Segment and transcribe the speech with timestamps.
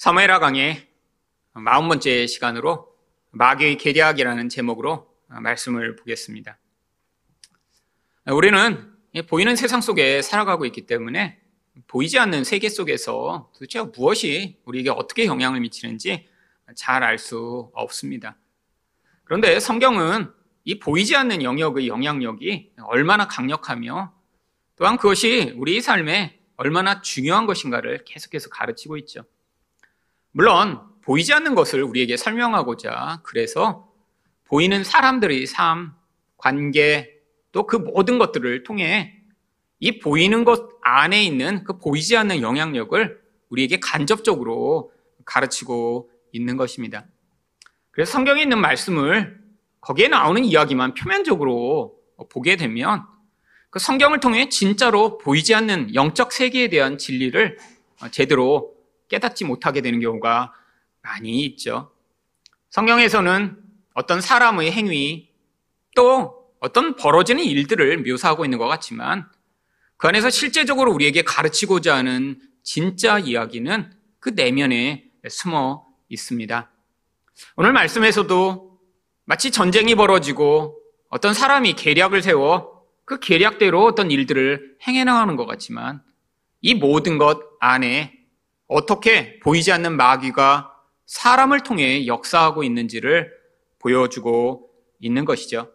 [0.00, 0.88] 사무엘하 강의
[1.52, 2.90] 마흔 번째 시간으로
[3.32, 6.58] 마귀의 계략이라는 제목으로 말씀을 보겠습니다.
[8.24, 8.94] 우리는
[9.28, 11.38] 보이는 세상 속에 살아가고 있기 때문에
[11.86, 16.26] 보이지 않는 세계 속에서 도대체 무엇이 우리에게 어떻게 영향을 미치는지
[16.74, 18.38] 잘 알 수 없습니다.
[19.24, 20.32] 그런데 성경은
[20.64, 24.14] 이 보이지 않는 영역의 영향력이 얼마나 강력하며
[24.76, 29.26] 또한 그것이 우리 삶에 얼마나 중요한 것인가를 계속해서 가르치고 있죠.
[30.32, 33.88] 물론 보이지 않는 것을 우리에게 설명하고자 그래서
[34.44, 35.92] 보이는 사람들의 삶,
[36.36, 37.20] 관계,
[37.52, 39.16] 또 그 모든 것들을 통해
[39.80, 44.92] 이 보이는 것 안에 있는 그 보이지 않는 영향력을 우리에게 간접적으로
[45.24, 47.06] 가르치고 있는 것입니다.
[47.90, 49.40] 그래서 성경에 있는 말씀을
[49.80, 51.96] 거기에 나오는 이야기만 표면적으로
[52.28, 53.04] 보게 되면
[53.70, 57.58] 그 성경을 통해 진짜로 보이지 않는 영적 세계에 대한 진리를
[58.10, 58.74] 제대로
[59.10, 60.54] 깨닫지 못하게 되는 경우가
[61.02, 61.92] 많이 있죠.
[62.70, 63.58] 성경에서는
[63.94, 65.30] 어떤 사람의 행위
[65.94, 69.28] 또 어떤 벌어지는 일들을 묘사하고 있는 것 같지만
[69.96, 76.70] 그 안에서 실제적으로 우리에게 가르치고자 하는 진짜 이야기는 그 내면에 숨어 있습니다.
[77.56, 78.78] 오늘 말씀에서도
[79.24, 86.02] 마치 전쟁이 벌어지고 어떤 사람이 계략을 세워 그 계략대로 어떤 일들을 행해 나가는 것 같지만
[86.60, 88.19] 이 모든 것 안에
[88.70, 90.72] 어떻게 보이지 않는 마귀가
[91.06, 93.32] 사람을 통해 역사하고 있는지를
[93.80, 95.72] 보여주고 있는 것이죠.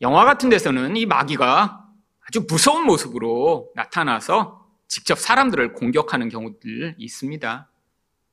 [0.00, 1.84] 영화 같은 데서는 이 마귀가
[2.24, 7.68] 아주 무서운 모습으로 나타나서 직접 사람들을 공격하는 경우들 있습니다.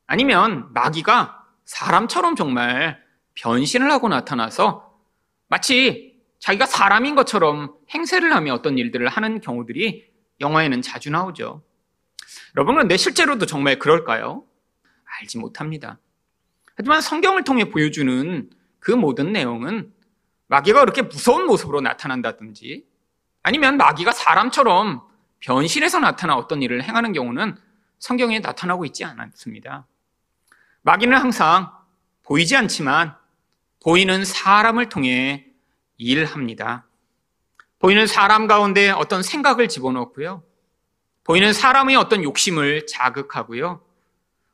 [0.06, 4.96] 아니면 마귀가 사람처럼 정말 변신을 하고 나타나서
[5.48, 10.06] 마치 자기가 사람인 것처럼 행세를 하며 어떤 일들을 하는 경우들이
[10.40, 11.64] 영화에는 자주 나오죠.
[12.56, 14.44] 여러분, 그런데 실제로도 정말 그럴까요?
[15.22, 16.00] 알지 못합니다.
[16.76, 19.94] 하지만 성경을 통해 보여주는 그 모든 내용은
[20.48, 22.86] 마귀가 그렇게 무서운 모습으로 나타난다든지
[23.44, 25.02] 아니면 마귀가 사람처럼
[25.40, 27.58] 변신해서 나타나 어떤 일을 행하는 경우는
[28.00, 29.88] 성경에 나타나고 있지 않습니다.
[30.82, 31.72] 마귀는 항상
[32.24, 33.16] 보이지 않지만
[33.82, 35.48] 보이는 사람을 통해
[35.98, 36.88] 일합니다.
[37.80, 40.44] 보이는 사람 가운데 어떤 생각을 집어넣고요.
[41.26, 43.82] 보이는 사람의 어떤 욕심을 자극하고요.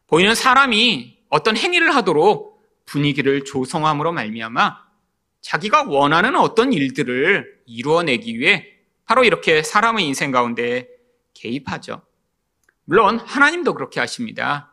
[0.07, 4.77] 보이는 사람이 어떤 행위를 하도록 분위기를 조성함으로 말미암아
[5.41, 8.67] 자기가 원하는 어떤 일들을 이루어내기 위해
[9.05, 10.87] 바로 이렇게 사람의 인생 가운데
[11.33, 12.01] 개입하죠.
[12.85, 14.71] 물론 하나님도 그렇게 하십니다.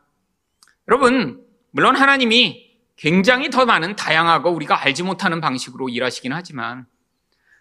[0.87, 6.87] 여러분, 물론 하나님이 굉장히 더 많은 다양하고 우리가 알지 못하는 방식으로 일하시긴 하지만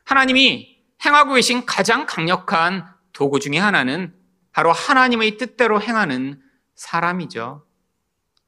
[0.03, 4.16] 하나님이 행하고 계신 가장 강력한 도구 중의 하나는
[4.57, 6.41] 바로 하나님의 뜻대로 행하는
[6.73, 7.63] 사람이죠.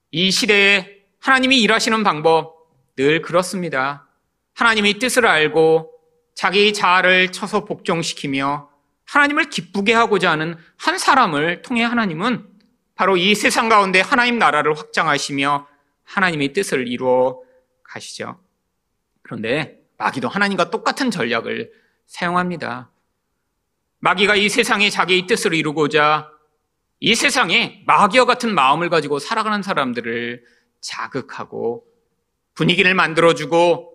[0.09, 4.07] 이 시대에 하나님이 일하시는 방법 늘 그렇습니다.
[4.55, 5.93] 하나님의 뜻을 알고
[6.33, 8.71] 자기 자아를 쳐서 복종시키며
[9.05, 12.43] 하나님을 기쁘게 하고자 하는 한 사람을 통해 하나님은
[12.95, 15.67] 바로 이 세상 가운데 하나님 나라를 확장하시며
[16.05, 17.39] 하나님의 뜻을 이루어
[17.83, 18.39] 가시죠.
[19.21, 21.71] 그런데 마귀도 하나님과 똑같은 전략을
[22.07, 22.89] 사용합니다.
[23.99, 26.29] 마귀가 이 세상에 자기의 뜻을 이루고자
[27.01, 30.43] 이 세상에 마귀와 같은 마음을 가지고 살아가는 사람들을
[30.81, 31.83] 자극하고
[32.55, 33.93] 분위기를 만들어주고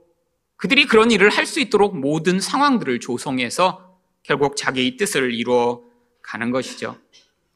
[0.56, 5.82] 그들이 그런 일을 할 수 있도록 모든 상황들을 조성해서 결국 자기의 뜻을 이루어
[6.22, 6.97] 가는 것이죠.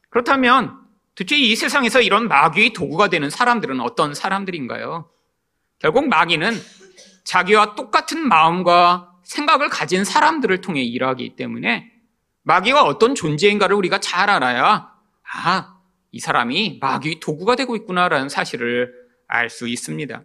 [0.09, 0.77] 그렇다면
[1.15, 5.09] 도대체 이 세상에서 이런 마귀의 도구가 되는 사람들은 어떤 사람들인가요?
[5.79, 6.53] 결국 마귀는
[7.23, 11.91] 자기와 똑같은 마음과 생각을 가진 사람들을 통해 일하기 때문에
[12.49, 14.91] 마귀가 어떤 존재인가를 우리가 잘 알아야
[15.31, 15.77] 아,
[16.11, 18.91] 이 사람이 마귀 도구가 되고 있구나라는 사실을
[19.27, 20.23] 알 수 있습니다.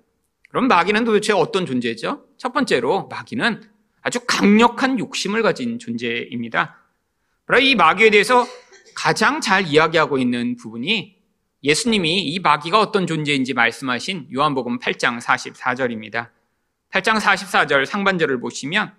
[0.48, 2.24] 그럼 마귀는 도대체 어떤 존재죠?
[2.38, 3.62] 첫 번째로 마귀는
[4.00, 6.78] 아주 강력한 욕심을 가진 존재입니다.
[7.46, 8.46] 바로 이 마귀에 대해서
[8.94, 11.18] 가장 잘 이야기하고 있는 부분이
[11.62, 16.30] 예수님이 이 마귀가 어떤 존재인지 말씀하신 요한복음 8장 44절입니다.
[16.90, 18.94] 8장 44절 상반절을 보시면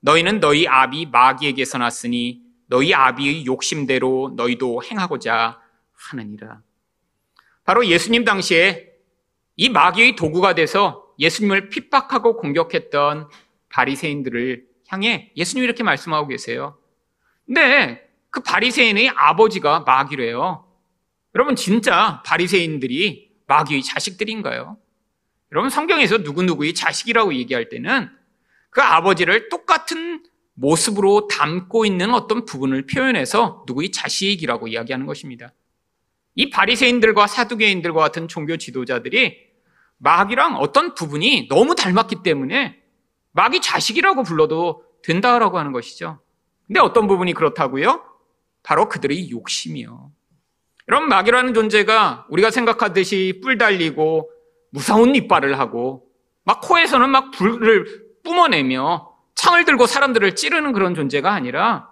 [0.00, 2.43] 너희는 너희 아비 마귀에게서 났으니
[2.74, 5.60] 너희 아비의 욕심대로 너희도 행하고자
[5.92, 6.60] 하느니라.
[7.62, 8.90] 바로 예수님 당시에
[9.54, 13.28] 이 마귀의 도구가 돼서 예수님을 핍박하고 공격했던
[13.68, 16.76] 바리새인들을 향해 예수님이 이렇게 말씀하고 계세요.
[17.46, 20.66] 근데 그 바리새인의 아버지가 마귀래요.
[21.36, 24.76] 여러분 진짜 바리새인들이 마귀의 자식들인가요?
[25.52, 28.10] 여러분 성경에서 누구누구의 자식이라고 얘기할 때는
[28.70, 30.24] 그 아버지를 똑같은
[30.54, 35.52] 모습으로 담고 있는 어떤 부분을 표현해서 누구의 자식이라고 이야기하는 것입니다.
[36.36, 39.38] 이 바리새인들과 사두개인들과 같은 종교 지도자들이
[39.98, 42.80] 마귀랑 어떤 부분이 너무 닮았기 때문에
[43.32, 46.20] 마귀 자식이라고 불러도 된다라고 하는 것이죠.
[46.66, 48.02] 근데 어떤 부분이 그렇다고요?
[48.62, 50.10] 바로 그들의 욕심이요.
[50.86, 54.30] 이런 마귀라는 존재가 우리가 생각하듯이 뿔 달리고
[54.70, 56.06] 무서운 이빨을 하고
[56.44, 61.90] 막 코에서는 막 불을 뿜어내며 창을 들고 사람들을 찌르는 그런 존재가 아니라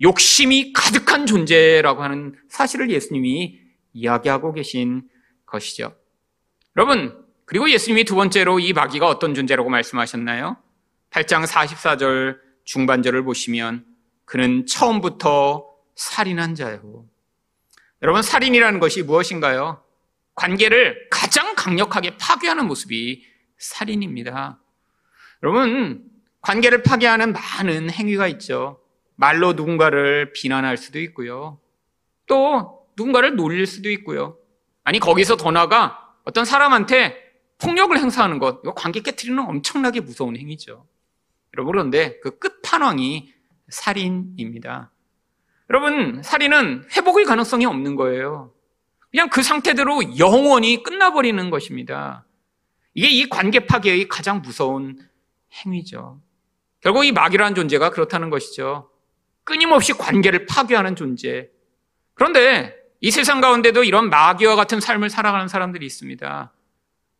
[0.00, 3.58] 욕심이 가득한 존재라고 하는 사실을 예수님이
[3.92, 5.08] 이야기하고 계신
[5.46, 5.96] 것이죠.
[6.76, 10.56] 여러분, 그리고 예수님이 두 번째로 이 마귀가 어떤 존재라고 말씀하셨나요?
[11.10, 13.84] 8장 44절 중반절을 보시면
[14.24, 15.66] 그는 처음부터
[15.96, 17.06] 살인한 자요.
[18.02, 19.82] 여러분, 살인이라는 것이 무엇인가요?
[20.34, 23.24] 관계를 가장 강력하게 파괴하는 모습이
[23.56, 24.60] 살인입니다.
[25.42, 26.07] 여러분,
[26.48, 28.80] 관계를 파괴하는 많은 행위가 있죠.
[29.16, 31.60] 말로 누군가를 비난할 수도 있고요.
[32.26, 34.38] 또 누군가를 놀릴 수도 있고요.
[34.82, 37.22] 아니, 거기서 더 나가 어떤 사람한테
[37.58, 40.86] 폭력을 행사하는 것, 이거 관계 깨트리는 엄청나게 무서운 행위죠.
[41.52, 43.30] 여러분, 그런데 그 끝판왕이
[43.68, 44.90] 살인입니다.
[45.68, 48.54] 여러분, 살인은 회복의 가능성이 없는 거예요.
[49.10, 52.24] 그냥 그 상태대로 영원히 끝나버리는 것입니다.
[52.94, 54.98] 이게 이 관계 파괴의 가장 무서운
[55.52, 56.22] 행위죠.
[56.80, 58.90] 결국 이 마귀라는 존재가 그렇다는 것이죠.
[59.44, 61.50] 끊임없이 관계를 파괴하는 존재.
[62.14, 66.52] 그런데 이 세상 가운데도 이런 마귀와 같은 삶을 살아가는 사람들이 있습니다.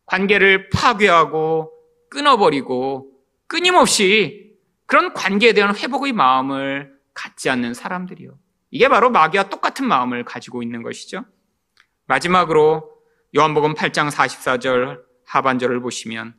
[0.05, 1.71] 관계를 파괴하고
[2.09, 3.11] 끊어버리고
[3.47, 8.37] 끊임없이 그런 관계에 대한 회복의 마음을 갖지 않는 사람들이요.
[8.71, 11.25] 이게 바로 마귀와 똑같은 마음을 가지고 있는 것이죠.
[12.05, 12.91] 마지막으로
[13.37, 16.35] 요한복음 8장 44절 하반절을 보시면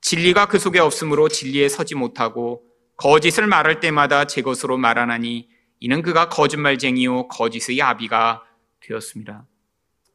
[0.00, 2.62] 진리가 그 속에 없으므로 진리에 서지 못하고
[2.96, 5.48] 거짓을 말할 때마다 제 것으로 말하나니
[5.80, 8.44] 이는 그가 거짓말쟁이요 거짓의 아비가
[8.80, 9.46] 되었습니다.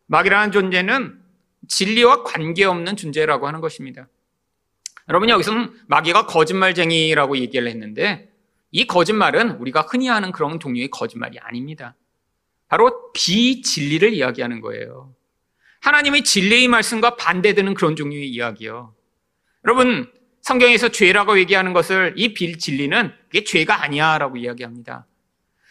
[0.08, 1.20] 마귀라는 존재는
[1.68, 4.08] 진리와 관계없는 존재라고 하는 것입니다.
[5.10, 8.31] 여러분 여기서는 마귀가 거짓말쟁이라고 얘기를 했는데
[8.72, 11.96] 이 거짓말은 우리가 흔히 하는 그런 종류의 거짓말이 아닙니다.
[12.68, 15.14] 바로 비진리를 이야기하는 거예요.
[15.81, 18.94] 하나님의 진리의 말씀과 반대되는 그런 종류의 이야기요.
[19.66, 25.08] 여러분 성경에서 죄라고 얘기하는 것을 이 빌 진리는 그게 죄가 아니야 라고 이야기합니다.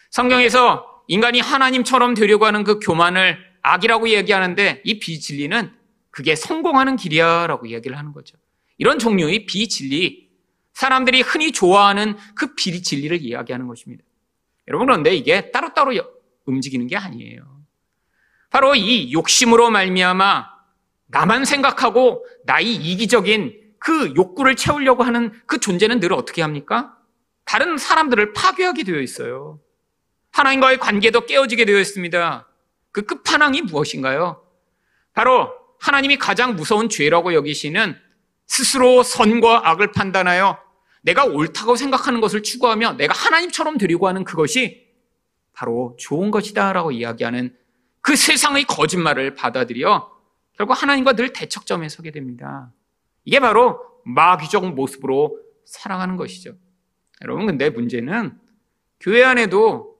[0.09, 5.71] 성경에서 인간이 하나님처럼 되려고 하는 그 교만을 악이라고 얘기하는데 이 비진리는
[6.11, 8.37] 그게 성공하는 길이야 라고 이야기를 하는 거죠.
[8.77, 10.29] 이런 종류의 비진리,
[10.73, 14.03] 사람들이 흔히 좋아하는 그 비진리를 이야기하는 것입니다.
[14.67, 15.93] 여러분 그런데 이게 따로따로
[16.45, 17.43] 움직이는 게 아니에요.
[18.49, 20.45] 바로 이 욕심으로 말미암아
[21.07, 26.97] 나만 생각하고 나의 이기적인 그 욕구를 채우려고 하는 그 존재는 늘 어떻게 합니까?
[27.45, 29.59] 다른 사람들을 파괴하게 되어 있어요.
[30.31, 32.47] 하나님과의 관계도 깨어지게 되어 있습니다.
[32.91, 34.43] 그 끝판왕이 무엇인가요?
[35.13, 37.95] 바로 하나님이 가장 무서운 죄라고 여기시는
[38.47, 40.57] 스스로 선과 악을 판단하여
[41.03, 44.87] 내가 옳다고 생각하는 것을 추구하며 내가 하나님처럼 되려고 하는 그것이
[45.53, 47.55] 바로 좋은 것이다라고 이야기하는
[48.01, 50.11] 그 세상의 거짓말을 받아들여
[50.57, 52.71] 결국 하나님과 늘 대척점에 서게 됩니다.
[53.25, 56.53] 이게 바로 마귀적 모습으로 살아가는 것이죠.
[57.23, 58.37] 여러분, 근데 문제는
[58.99, 59.97] 교회 안에도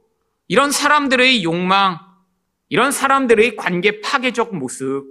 [0.48, 2.00] 이런 사람들의 욕망,
[2.70, 5.06] 이런 사람들의 관계 파괴적 모습,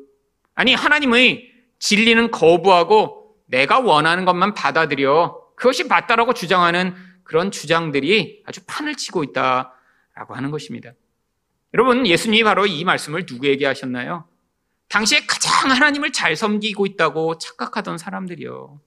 [0.55, 6.95] 아니, 하나님의 진리는 거부하고 내가 원하는 것만 받아들여 그것이 맞다라고 주장하는
[7.25, 10.93] 그런 주장들이 아주 판을 치고 있다라고 하는 것입니다.
[11.73, 14.29] 여러분, 예수님이 바로 이 말씀을 누구에게 하셨나요?
[14.89, 18.81] 당시에 가장 하나님을 잘 섬기고 있다고 착각하던 사람들이요.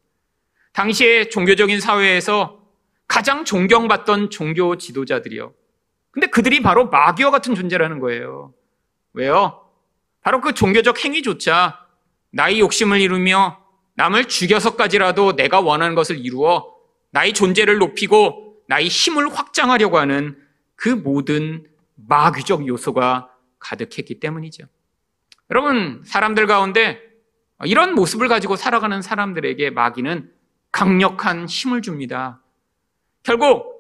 [0.74, 2.62] 당시에 종교적인 사회에서
[3.08, 5.54] 가장 존경받던 종교 지도자들이요.
[6.12, 8.54] 근데 그들이 바로 마귀와 같은 존재라는 거예요.
[9.14, 9.64] 왜요?
[10.22, 11.86] 바로 그 종교적 행위조차
[12.32, 13.64] 나의 욕심을 이루며
[13.96, 16.74] 남을 죽여서까지라도 내가 원하는 것을 이루어
[17.12, 20.38] 나의 존재를 높이고 나의 힘을 확장하려고 하는
[20.76, 24.66] 그 모든 마귀적 요소가 가득했기 때문이죠.
[25.50, 27.02] 여러분, 사람들 가운데
[27.66, 30.32] 이런 모습을 가지고 살아가는 사람들에게 마귀는
[30.72, 32.42] 강력한 힘을 줍니다.
[33.24, 33.78] 결국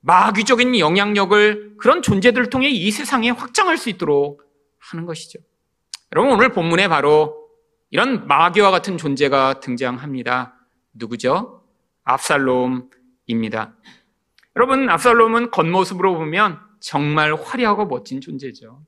[0.00, 4.42] 마귀적인 영향력을 그런 존재들을 통해 이 세상에 확장할 수 있도록
[4.78, 5.40] 하는 것이죠.
[6.12, 7.48] 여러분, 오늘 본문에 바로
[7.90, 10.54] 이런 마귀와 같은 존재가 등장합니다.
[10.92, 11.64] 누구죠?
[12.04, 13.74] 압살롬입니다.
[14.56, 18.82] 여러분, 압살롬은 겉모습으로 보면 정말 화려하고 멋진 존재죠.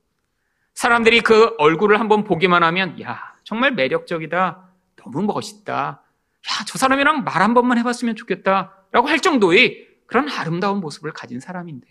[0.80, 4.66] 사람들이 그 얼굴을 한번 보기만 하면, 야, 정말 매력적이다.
[4.96, 5.74] 너무 멋있다.
[6.00, 8.86] 야, 저 사람이랑 말 한 번만 해봤으면 좋겠다.
[8.90, 11.86] 라고 할 정도의 그런 아름다운 모습을 가진 사람인데,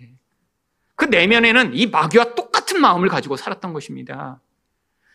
[0.96, 4.40] 그 내면에는 이 마귀와 똑같은 마음을 가지고 살았던 것입니다.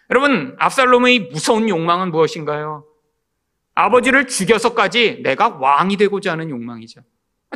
[0.09, 2.87] 여러분, 압살롬의 무서운 욕망은 무엇인가요?
[3.75, 7.01] 아버지를 죽여서까지 내가 왕이 되고자 하는 욕망이죠.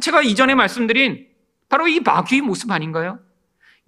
[0.00, 1.28] 제가 이전에 말씀드린
[1.68, 3.20] 바로 이 마귀의 모습 아닌가요?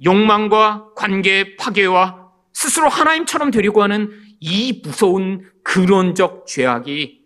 [0.02, 2.19] 욕망과 관계 파괴와
[2.52, 7.20] 스스로 하나님처럼 되려고 하는 이 무서운 근원적 죄악이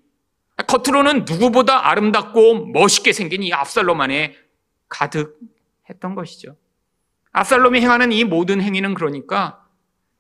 [0.67, 4.37] 겉으로는 누구보다 아름답고 멋있게 생긴 이 압살롬 안에
[4.89, 6.57] 가득했던 것이죠.
[7.33, 9.67] 압살롬이 행하는 이 모든 행위는 그러니까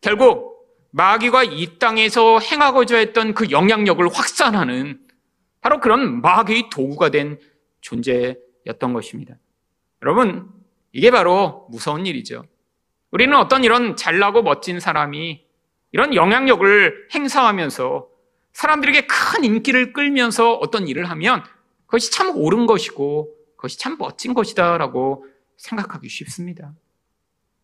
[0.01, 0.55] 결국
[0.91, 5.01] 마귀가 이 땅에서 행하고자 했던 그 영향력을 확산하는
[5.61, 7.39] 바로 그런 마귀의 도구가 된
[7.81, 9.37] 존재였던 것입니다.
[10.03, 10.49] 여러분,
[10.93, 12.45] 이게 바로 무서운 일이죠.
[13.15, 15.47] 우리는 어떤 이런 잘나고 멋진 사람이
[15.93, 18.09] 이런 영향력을 행사하면서
[18.53, 21.45] 사람들에게 큰 인기를 끌면서 어떤 일을 하면
[21.87, 26.75] 그것이 참 옳은 것이고 그것이 참 멋진 것이다라고 생각하기 쉽습니다.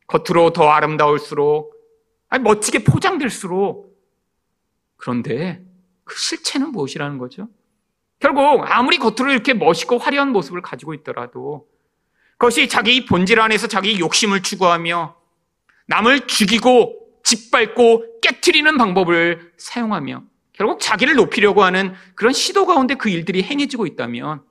[0.07, 1.75] 겉으로 더 아름다울수록
[2.29, 3.93] 아니, 멋지게 포장될수록
[4.99, 5.65] 그런데
[6.05, 7.49] 그 실체는 무엇이라는 거죠?
[8.21, 8.41] 결국
[8.71, 11.67] 아무리 겉으로 이렇게 멋있고 화려한 모습을 가지고 있더라도
[12.39, 15.19] 그것이 자기 본질 안에서 자기 욕심을 추구하며
[15.91, 23.43] 남을 죽이고 짓밟고 깨뜨리는 방법을 사용하며 결국 자기를 높이려고 하는 그런 시도 가운데 그 일들이
[23.43, 24.43] 행해지고 있다면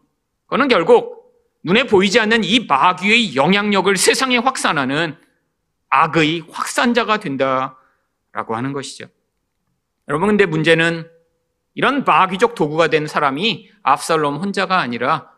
[0.45, 5.15] 그거는 결국 눈에 보이지 않는 이 마귀의 영향력을 세상에 확산하는
[5.89, 9.05] 악의 확산자가 된다라고 하는 것이죠.
[10.09, 11.09] 여러분, 근데 문제는
[11.73, 15.31] 이런 마귀적 도구가 된 사람이 압살롬 혼자가 아니라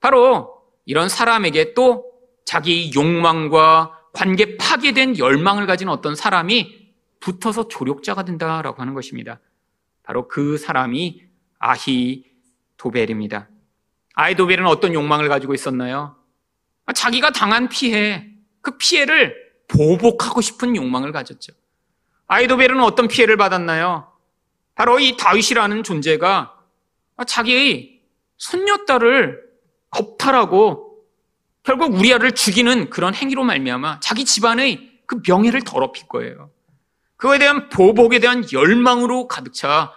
[0.00, 2.04] 바로 이런 사람에게 또
[2.44, 9.40] 자기 욕망과 관계 파괴된 열망을 가진 어떤 사람이 붙어서 조력자가 된다라고 하는 것입니다.
[10.04, 11.24] 바로 그 사람이
[11.58, 13.48] 아히도벨입니다.
[14.14, 16.16] 아히도벨은 어떤 욕망을 가지고 있었나요?
[16.94, 18.30] 자기가 당한 피해,
[18.60, 19.34] 그 피해를
[19.66, 21.52] 보복하고 싶은 욕망을 가졌죠.
[22.28, 24.12] 아이도벨은 어떤 피해를 받았나요?
[24.76, 26.56] 바로 이 다윗이라는 존재가
[27.26, 28.00] 자기의
[28.36, 29.42] 손녀딸을
[29.90, 30.83] 겁탈하고
[31.64, 36.50] 결국 우리아를 죽이는 그런 행위로 말미암아 자기 집안의 그 명예를 더럽힐 거예요.
[37.16, 39.92] 그거에 대한 보복에 대한 열망으로 가득 차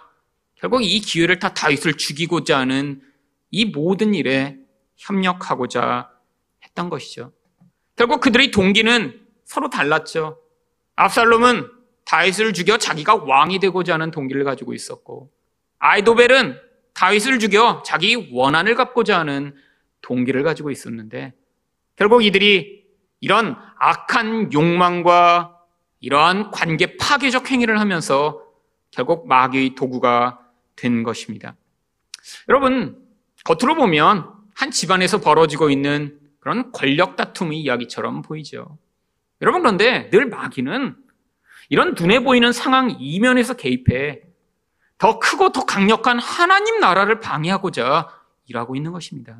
[0.54, 3.02] 결국 이 기회를 다 다윗을 죽이고자 하는
[3.50, 4.56] 이 모든 일에
[4.96, 6.10] 협력하고자
[6.64, 7.32] 했던 것이죠.
[7.96, 10.40] 결국 그들의 동기는 서로 달랐죠.
[10.96, 11.70] 압살롬은
[12.06, 15.30] 다윗을 죽여 자기가 왕이 되고자 하는 동기를 가지고 있었고
[15.80, 16.58] 아이도벨은
[16.94, 19.54] 다윗을 죽여 자기 원한을 갚고자 하는
[20.00, 21.34] 동기를 가지고 있었는데
[21.98, 22.86] 결국 이들이
[23.20, 25.56] 이런 악한 욕망과
[26.00, 28.40] 이러한 관계 파괴적 행위를 하면서
[28.92, 30.38] 결국 마귀의 도구가
[30.76, 31.56] 된 것입니다.
[32.48, 33.04] 여러분,
[33.44, 38.78] 겉으로 보면 한 집안에서 벌어지고 있는 그런 권력 다툼의 이야기처럼 보이죠.
[39.40, 40.96] 여러분 그런데 늘 마귀는
[41.68, 44.22] 이런 눈에 보이는 상황 이면에서 개입해
[44.98, 48.08] 더 크고 더 강력한 하나님 나라를 방해하고자
[48.46, 49.36] 일하고 있는 것입니다.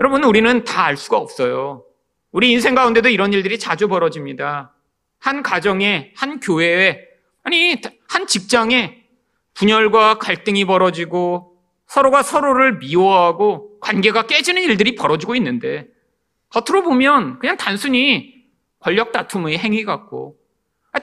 [0.00, 1.84] 여러분 우리는 다 알 수가 없어요.
[2.32, 4.74] 우리 인생 가운데도 이런 일들이 자주 벌어집니다.
[5.18, 7.00] 한 가정에, 한 교회에,
[7.42, 9.04] 아니, 한 직장에
[9.54, 15.86] 분열과 갈등이 벌어지고 서로가 서로를 미워하고 관계가 깨지는 일들이 벌어지고 있는데
[16.50, 18.34] 겉으로 보면 그냥 단순히
[18.80, 20.36] 권력 다툼의 행위 같고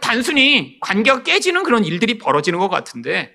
[0.01, 3.33] 단순히 관계가 깨지는 그런 일들이 벌어지는 것 같은데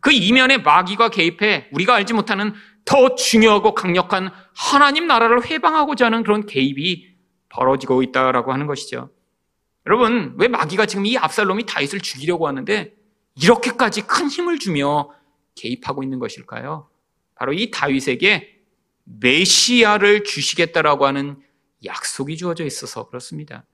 [0.00, 6.46] 그 이면에 마귀가 개입해 우리가 알지 못하는 더 중요하고 강력한 하나님 나라를 회방하고자 하는 그런
[6.46, 7.14] 개입이
[7.48, 9.10] 벌어지고 있다라고 하는 것이죠.
[9.86, 12.94] 여러분, 왜 마귀가 지금 이 압살롬이 다윗을 죽이려고 하는데
[13.40, 15.10] 이렇게까지 큰 힘을 주며
[15.54, 16.88] 개입하고 있는 것일까요?
[17.34, 18.60] 바로 이 다윗에게
[19.04, 21.36] 메시아를 주시겠다라고 하는
[21.84, 23.64] 약속이 주어져 있어서 그렇습니다.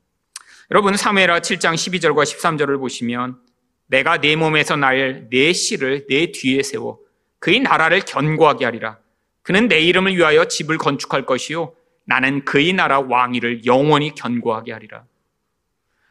[0.70, 3.40] 여러분 사무엘하 7장 12절과 13절을 보시면
[3.86, 6.98] 내가 내 몸에서 날 내 씨를 내 뒤에 세워
[7.38, 8.99] 그의 나라를 견고하게 하리라.
[9.42, 15.04] 그는 내 이름을 위하여 집을 건축할 것이요 나는 그의 나라 왕위를 영원히 견고하게 하리라.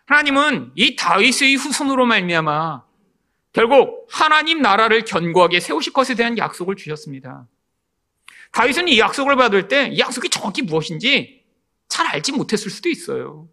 [0.05, 2.83] 하나님은 이 다윗의 후손으로 말미암아
[3.53, 7.47] 결국 하나님 나라를 견고하게 세우실 것에 대한 약속을 주셨습니다.
[8.51, 11.43] 다윗은 이 약속을 받을 때 이 약속이 정확히 무엇인지
[11.87, 13.47] 잘 알지 못했을 수도 있어요.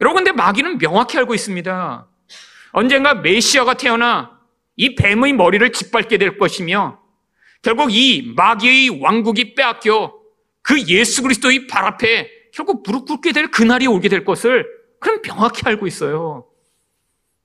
[0.00, 2.06] 여러분, 근데 마귀는 명확히 알고 있습니다.
[2.72, 4.39] 언젠가 메시아가 태어나
[4.76, 7.00] 이 뱀의 머리를 짓밟게 될 것이며
[7.62, 10.14] 결국 이 마귀의 왕국이 빼앗겨
[10.62, 14.66] 그 예수 그리스도의 발 앞에 결국 무릎 꿇게 될 그날이 오게 될 것을
[14.98, 16.46] 그럼 명확히 알고 있어요.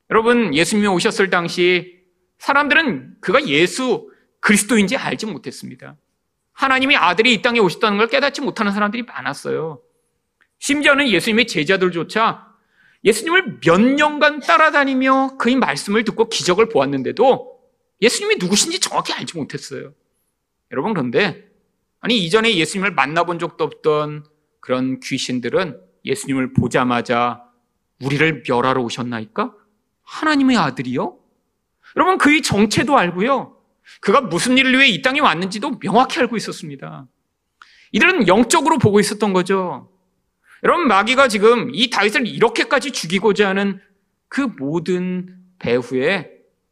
[0.09, 1.99] 여러분, 예수님이 오셨을 당시
[2.37, 5.95] 사람들은 그가 예수 그리스도인지 알지 못했습니다.
[6.53, 9.81] 하나님이 아들이 이 땅에 오셨다는 걸 깨닫지 못하는 사람들이 많았어요.
[10.59, 12.47] 심지어는 예수님의 제자들조차
[13.05, 17.59] 예수님을 몇 년간 따라다니며 그의 말씀을 듣고 기적을 보았는데도
[18.01, 19.93] 예수님이 누구신지 정확히 알지 못했어요.
[20.71, 21.47] 여러분, 그런데,
[22.01, 24.25] 아니, 이전에 예수님을 만나본 적도 없던
[24.59, 27.43] 그런 귀신들은 예수님을 보자마자
[28.03, 29.53] 우리를 멸하러 오셨나이까?
[30.03, 31.17] 하나님의 아들이요?
[31.95, 33.55] 여러분, 그의 정체도 알고요.
[34.01, 37.07] 그가 무슨 일을 위해 이 땅에 왔는지도 명확히 알고 있었습니다.
[37.91, 39.89] 이들은 영적으로 보고 있었던 거죠.
[40.65, 43.79] 여러분, 마귀가 지금 이 다윗을 이렇게까지 죽이고자 하는
[44.27, 46.31] 그 모든 배후에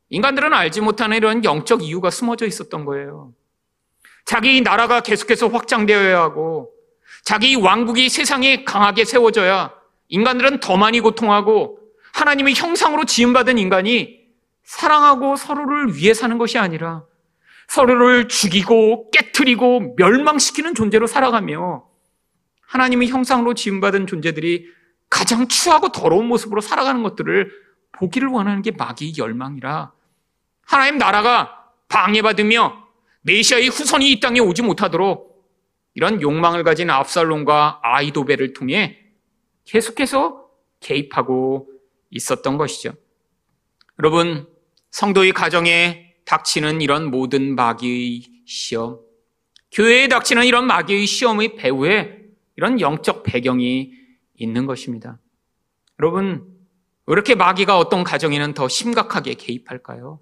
[0.10, 3.34] 인간들은 알지 못하는 이런 영적 이유가 숨어져 있었던 거예요.
[4.26, 6.72] 자기 나라가 계속해서 확장되어야 하고,
[7.24, 9.72] 자기 왕국이 세상에 강하게 세워져야
[10.08, 11.78] 인간들은 더 많이 고통하고,
[12.14, 14.22] 하나님의 형상으로 지음받은 인간이
[14.64, 17.04] 사랑하고 서로를 위해 사는 것이 아니라
[17.68, 21.93] 서로를 죽이고 깨뜨리고 멸망시키는 존재로 살아가며
[22.74, 24.68] 하나님의 형상으로 지음받은 존재들이
[25.08, 27.52] 가장 추하고 더러운 모습으로 살아가는 것들을
[27.92, 29.92] 보기를 원하는 게 마귀의 열망이라
[30.64, 32.88] 하나님 나라가 방해받으며
[33.22, 35.32] 메시아의 후손이 이 땅에 오지 못하도록
[35.94, 38.98] 이런 욕망을 가진 압살롬과 아이도벨을 통해
[39.66, 40.48] 계속해서
[40.80, 41.70] 개입하고
[42.10, 42.94] 있었던 것이죠.
[44.00, 44.48] 여러분,
[44.90, 49.00] 성도의 가정에 닥치는 이런 모든 마귀의 시험,
[49.72, 52.23] 교회에 닥치는 이런 마귀의 시험의 배후에
[52.56, 53.94] 이런 영적 배경이
[54.36, 55.20] 있는 것입니다.
[56.00, 56.46] 여러분,
[57.06, 60.20] 왜 이렇게 마귀가 어떤 가정에는 더 심각하게 개입할까요?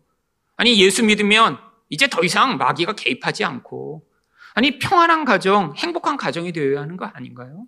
[0.57, 1.57] 아니, 예수 믿으면
[1.89, 4.05] 이제 더 이상 마귀가 개입하지 않고,
[4.53, 7.65] 아니, 평안한 가정, 행복한 가정이 되어야 하는 거 아닌가요?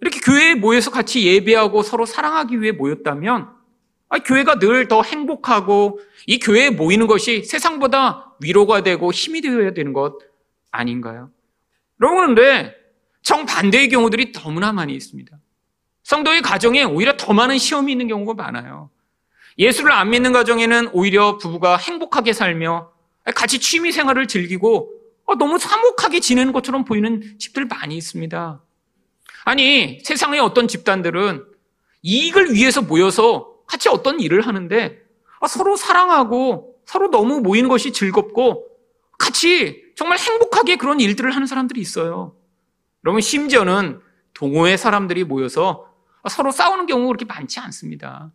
[0.00, 3.50] 이렇게 교회에 모여서 같이 예배하고 서로 사랑하기 위해 모였다면,
[4.08, 9.92] 아니, 교회가 늘 더 행복하고 이 교회에 모이는 것이 세상보다 위로가 되고 힘이 되어야 되는
[9.92, 10.18] 것
[10.70, 11.30] 아닌가요?
[12.00, 12.74] 여러분, 그런데
[13.30, 15.38] 정반대의 경우들이 너무나 많이 있습니다.
[16.02, 18.90] 성도의 가정에 오히려 더 많은 시험이 있는 경우가 많아요.
[19.56, 22.90] 예수를 안 믿는 가정에는 오히려 부부가 행복하게 살며
[23.36, 24.92] 같이 취미 생활을 즐기고
[25.26, 28.60] 어, 너무 사목하게 지내는 것처럼 보이는 집들 많이 있습니다.
[29.44, 31.44] 아니, 세상의 어떤 집단들은
[32.02, 34.98] 이익을 위해서 모여서 같이 어떤 일을 하는데
[35.38, 38.66] 아, 서로 사랑하고 서로 너무 모이는 것이 즐겁고
[39.18, 42.34] 같이 정말 행복하게 그런 일들을 하는 사람들이 있어요.
[43.04, 44.00] 여러분 심지어는
[44.34, 45.92] 동호회 사람들이 모여서
[46.28, 48.32] 서로 싸우는 경우가 그렇게 많지 않습니다.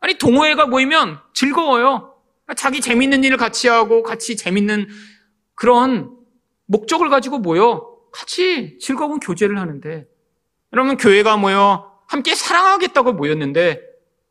[0.00, 2.14] 아니 동호회가 모이면 즐거워요.
[2.56, 4.88] 자기 재밌는 일을 같이 하고 같이 재밌는
[5.54, 6.16] 그런
[6.66, 10.06] 목적을 가지고 모여 같이 즐거운 교제를 하는데
[10.72, 13.80] 여러분 교회가 모여 함께 사랑하겠다고 모였는데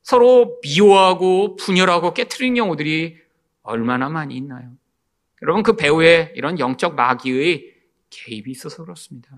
[0.03, 3.17] 서로 미워하고 분열하고 깨트리는 경우들이
[3.63, 4.71] 얼마나 많이 있나요?
[5.41, 7.73] 여러분 그 배후에 이런 영적 마귀의
[8.09, 9.29] 개입이 있어서 그렇습니다.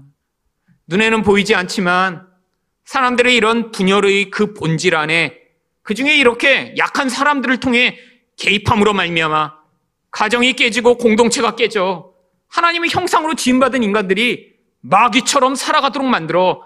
[0.94, 2.28] 눈에는 보이지 않지만
[2.86, 5.40] 사람들의 이런 분열의 그 본질 안에
[5.82, 7.98] 그 중에 이렇게 약한 사람들을 통해
[8.38, 9.56] 개입함으로 말미암아
[10.12, 12.14] 가정이 깨지고 공동체가 깨져
[12.50, 16.62] 하나님의 형상으로 지음받은 인간들이 마귀처럼 살아가도록 만들어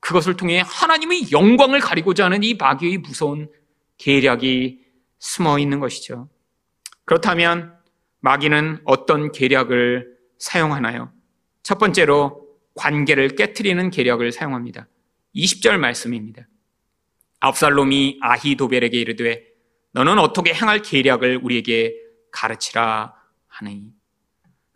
[0.00, 3.48] 그것을 통해 하나님의 영광을 가리고자 하는 이 마귀의 무서운
[3.96, 4.80] 계략이
[5.18, 6.28] 숨어 있는 것이죠.
[7.06, 7.72] 그렇다면
[8.20, 11.10] 마귀는 어떤 계략을 사용하나요?
[11.62, 12.43] 첫 번째로
[12.74, 14.88] 관계를 깨뜨리는 계략을 사용합니다.
[15.34, 16.46] 20절 말씀입니다.
[17.40, 19.44] 압살롬이 아히도벨에게 이르되
[19.92, 21.94] 너는 어떻게 행할 계략을 우리에게
[22.32, 23.14] 가르치라
[23.46, 23.92] 하느니.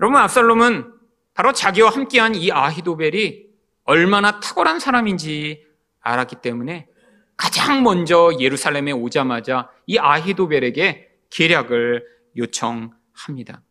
[0.00, 0.92] 여러분 압살롬은
[1.34, 3.46] 바로 자기와 함께한 이 아히도벨이
[3.84, 5.64] 얼마나 탁월한 사람인지
[6.00, 6.88] 알았기 때문에
[7.37, 12.04] 가장 먼저 예루살렘에 오자마자 이 아히도벨에게 계략을
[12.37, 13.62] 요청합니다.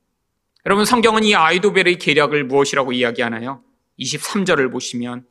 [0.65, 3.63] 여러분 성경은 이 아히도벨의 계략을 무엇이라고 이야기하나요?
[3.99, 5.25] 23절을 보시면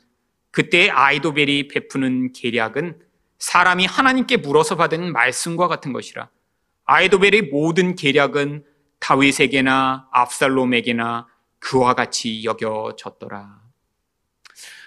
[0.50, 3.00] 그때 아이도벨이 베푸는 계략은
[3.38, 6.30] 사람이 하나님께 물어서 받은 말씀과 같은 것이라.
[6.84, 8.64] 아이도벨의 모든 계략은
[8.98, 11.26] 다윗에게나 압살롬에게나
[11.58, 13.60] 그와 같이 여겨졌더라.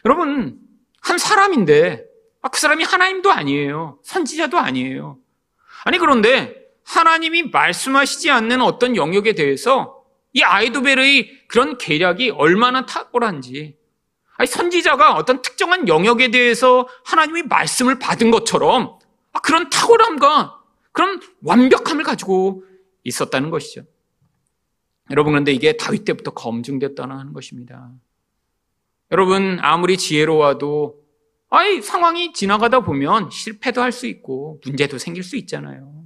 [0.05, 0.59] 여러분,
[1.01, 2.05] 한 사람인데,
[2.41, 3.99] 아, 그 사람이 하나님도 아니에요.
[4.03, 5.17] 선지자도 아니에요.
[5.83, 9.98] 아니, 그런데 하나님이 말씀하시지 않는 어떤 영역에 대해서
[10.33, 13.77] 이 아이도벨의 그런 계략이 얼마나 탁월한지,
[14.37, 18.99] 아니, 선지자가 어떤 특정한 영역에 대해서 하나님의 말씀을 받은 것처럼
[19.33, 20.61] 아, 그런 탁월함과
[20.91, 22.63] 그런 완벽함을 가지고
[23.03, 23.83] 있었다는 것이죠.
[25.11, 27.91] 여러분, 그런데 이게 다윗 때부터 검증됐다는 것입니다.
[29.11, 31.03] 여러분, 아무리 지혜로워도,
[31.49, 35.98] 아이, 상황이 지나가다 보면 실패도 할 수 있고, 문제도 생길 수 있잖아요.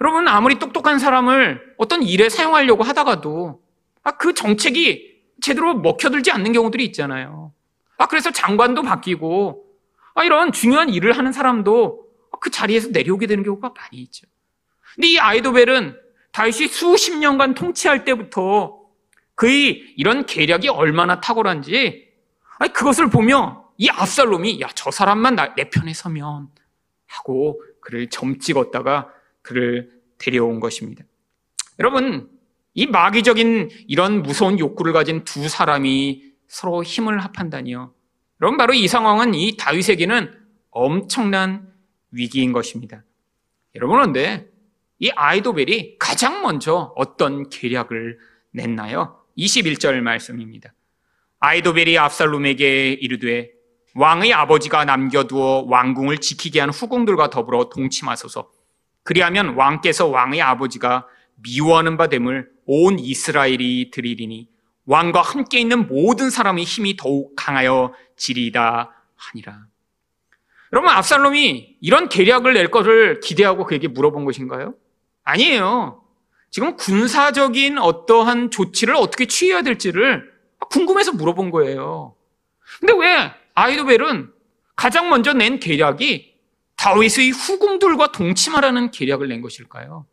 [0.00, 3.60] 여러분, 아무리 똑똑한 사람을 어떤 일에 사용하려고 하다가도,
[4.04, 7.52] 아, 그 정책이 제대로 먹혀들지 않는 경우들이 있잖아요.
[7.98, 9.64] 아, 그래서 장관도 바뀌고,
[10.14, 12.06] 아, 이런 중요한 일을 하는 사람도,
[12.40, 14.26] 그 자리에서 내려오게 되는 경우가 많이 있죠.
[14.94, 15.98] 근데 이 아이도벨은
[16.32, 18.78] 다윗이 수십 년간 통치할 때부터
[19.34, 22.08] 그의 이런 계략이 얼마나 탁월한지
[22.58, 26.48] 아니 그것을 보며 이 압살롬이 야 저 사람만 나, 내 편에 서면
[27.06, 29.08] 하고 그를 점 찍었다가
[29.48, 31.04] 그를 데려온 것입니다.
[31.78, 32.28] 여러분
[32.74, 37.94] 이 마귀적인 이런 무서운 욕구를 가진 두 사람이 서로 힘을 합한다니요.
[38.42, 40.32] 여러분 바로 이 상황은 이 다윗에게는
[40.70, 41.72] 엄청난
[42.10, 43.04] 위기인 것입니다.
[43.74, 44.50] 여러분 그런데
[44.98, 48.18] 이 아이도벨이 가장 먼저 어떤 계략을
[48.50, 49.18] 냈나요?
[49.38, 50.74] 21절 말씀입니다.
[51.40, 53.50] 아이도벨이 압살롬에게 이르되
[53.94, 58.57] 왕의 아버지가 남겨두어 왕궁을 지키게 한 후궁들과 더불어 동침하소서.
[59.08, 64.50] 그리하면 왕께서 왕의 아버지가 미워하는 바 됨을 온 이스라엘이 들이리니
[64.84, 69.64] 왕과 함께 있는 모든 사람의 힘이 더욱 강하여 지리다 하니라.
[70.74, 74.74] 여러분 압살롬이 이런 계략을 낼 것을 기대하고 그에게 물어본 것인가요?
[75.24, 76.04] 아니에요.
[76.50, 80.30] 지금 군사적인 어떠한 조치를 어떻게 취해야 될지를
[80.70, 82.14] 궁금해서 물어본 거예요.
[82.80, 84.30] 근데 왜 아이도벨은
[84.76, 86.34] 가장 먼저 낸 계략이
[86.78, 90.06] 다윗의 후궁들과 동침하라는 계략을 낸 것일까요?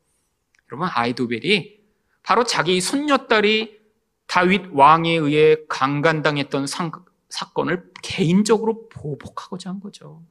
[0.71, 1.80] 여러분 아이도벨이
[2.23, 3.80] 바로 자기 손녀딸이
[4.25, 6.91] 다윗 왕에 의해 강간당했던 상,
[7.30, 10.23] 사건을 개인적으로 보복하고자 한 거죠.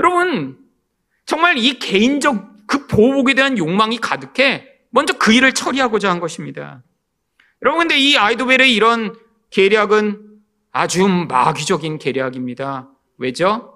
[0.00, 0.58] 여러분
[1.26, 6.82] 정말 이 개인적 그 보복에 대한 욕망이 가득해 먼저 그 일을 처리하고자 한 것입니다.
[7.62, 9.14] 여러분 근데 이 아이도벨의 이런
[9.50, 10.40] 계략은
[10.72, 12.90] 아주 마귀적인 계략입니다.
[13.18, 13.75] 왜죠?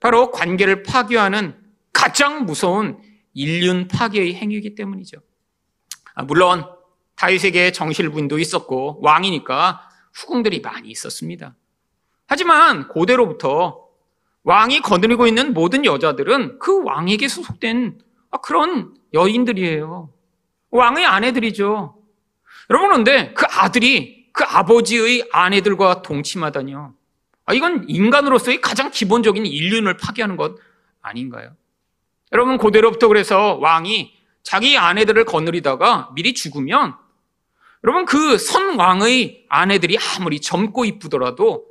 [0.00, 1.56] 바로 관계를 파괴하는
[1.92, 3.00] 가장 무서운
[3.34, 5.18] 인륜 파괴의 행위이기 때문이죠.
[6.14, 6.64] 아, 물론
[7.16, 11.54] 다윗에게 정실분도 있었고 왕이니까 후궁들이 많이 있었습니다.
[12.26, 13.86] 하지만 고대로부터
[14.42, 18.00] 왕이 거느리고 있는 모든 여자들은 그 왕에게 소속된
[18.42, 20.12] 그런 여인들이에요.
[20.70, 21.96] 왕의 아내들이죠.
[22.70, 26.94] 여러분, 그런데 그 아들이 그 아버지의 아내들과 동침하다니요.
[27.50, 30.54] 아, 이건 인간으로서의 가장 기본적인 인륜을 파괴하는 것
[31.02, 31.56] 아닌가요?
[32.30, 36.94] 여러분, 고대로부터 그래서 왕이 자기 아내들을 거느리다가 미리 죽으면
[37.82, 41.66] 여러분, 그 선왕의 아내들이 아무리 젊고 이쁘더라도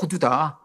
[0.00, 0.60] 모두 다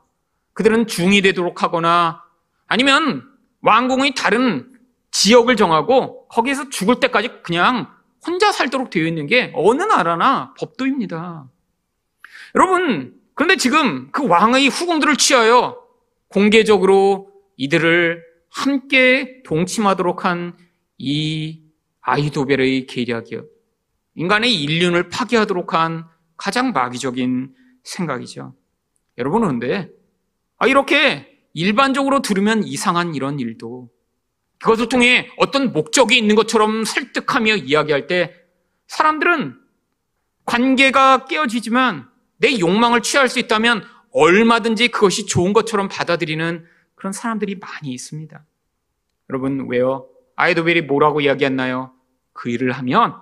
[0.53, 2.21] 그들은 중이 되도록 하거나
[2.67, 3.23] 아니면
[3.61, 4.71] 왕궁의 다른
[5.09, 7.91] 지역을 정하고 거기에서 죽을 때까지 그냥
[8.23, 11.47] 혼자 살도록 되어 있는 게 어느 나라나 법도입니다.
[12.53, 15.81] 여러분, 그런데 지금 그 왕의 후궁들을 취하여
[16.27, 21.61] 공개적으로 이들을 함께 동침하도록 한 이
[22.01, 23.45] 아이도벨의 계략이요.
[24.15, 28.53] 인간의 인륜을 파괴하도록 한 가장 마귀적인 생각이죠.
[29.17, 29.89] 여러분, 그런데
[30.57, 33.89] 아, 이렇게 일반적으로 들으면 이상한 이런 일도
[34.59, 38.35] 그것을 통해 어떤 목적이 있는 것처럼 설득하며 이야기할 때
[38.87, 39.57] 사람들은
[40.45, 47.91] 관계가 깨어지지만 내 욕망을 취할 수 있다면 얼마든지 그것이 좋은 것처럼 받아들이는 그런 사람들이 많이
[47.93, 48.43] 있습니다.
[49.29, 50.07] 여러분, 왜요?
[50.35, 51.93] 아이도벨이 뭐라고 이야기했나요?
[52.33, 53.15] 그 일을 하면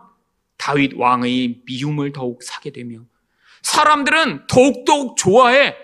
[0.58, 3.00] 다윗 왕의 미움을 더욱 사게 되며
[3.64, 5.76] 사람들은 더욱더욱 좋아해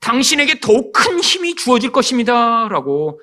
[0.00, 2.68] 당신에게 더욱 큰 힘이 주어질 것입니다.
[2.68, 3.20] 라고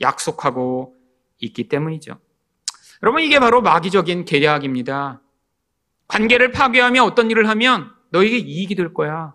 [0.00, 0.96] 약속하고
[1.38, 2.18] 있기 때문이죠.
[3.02, 5.22] 여러분, 이게 바로 마귀적인 계략입니다.
[6.08, 9.34] 관계를 파괴하며 어떤 일을 하면 너에게 이익이 될 거야.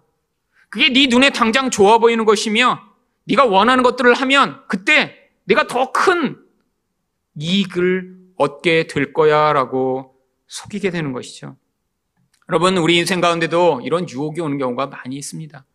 [0.69, 2.81] 그게 네 눈에 당장 좋아 보이는 것이며
[3.25, 6.37] 네가 원하는 것들을 하면 그때 네가 더 큰
[7.35, 10.15] 이익을 얻게 될 거야라고
[10.47, 11.55] 속이게 되는 것이죠.
[12.49, 15.65] 여러분, 우리 인생 가운데도 이런 유혹이 오는 경우가 많이 있습니다.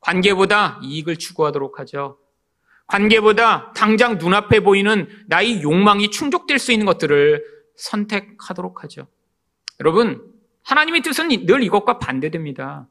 [0.00, 2.18] 관계보다 이익을 추구하도록 하죠.
[2.86, 7.44] 관계보다 당장 눈앞에 보이는 나의 욕망이 충족될 수 있는 것들을
[7.76, 9.06] 선택하도록 하죠.
[9.80, 10.29] 여러분,
[10.62, 12.88] 하나님의 뜻은 늘 이것과 반대됩니다.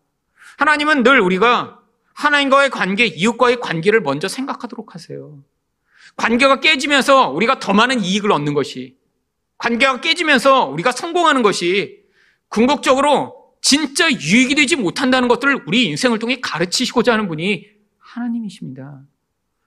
[0.58, 1.80] 하나님은 늘 우리가
[2.14, 5.40] 하나님과의 관계, 이웃과의 관계를 먼저 생각하도록 하세요.
[6.18, 8.98] 관계가 깨지면서 우리가 더 많은 이익을 얻는 것이,
[9.58, 12.04] 관계가 깨지면서 우리가 성공하는 것이
[12.50, 19.02] 궁극적으로 진짜 유익이 되지 못한다는 것들을 우리 인생을 통해 가르치시고자 하는 분이 하나님이십니다.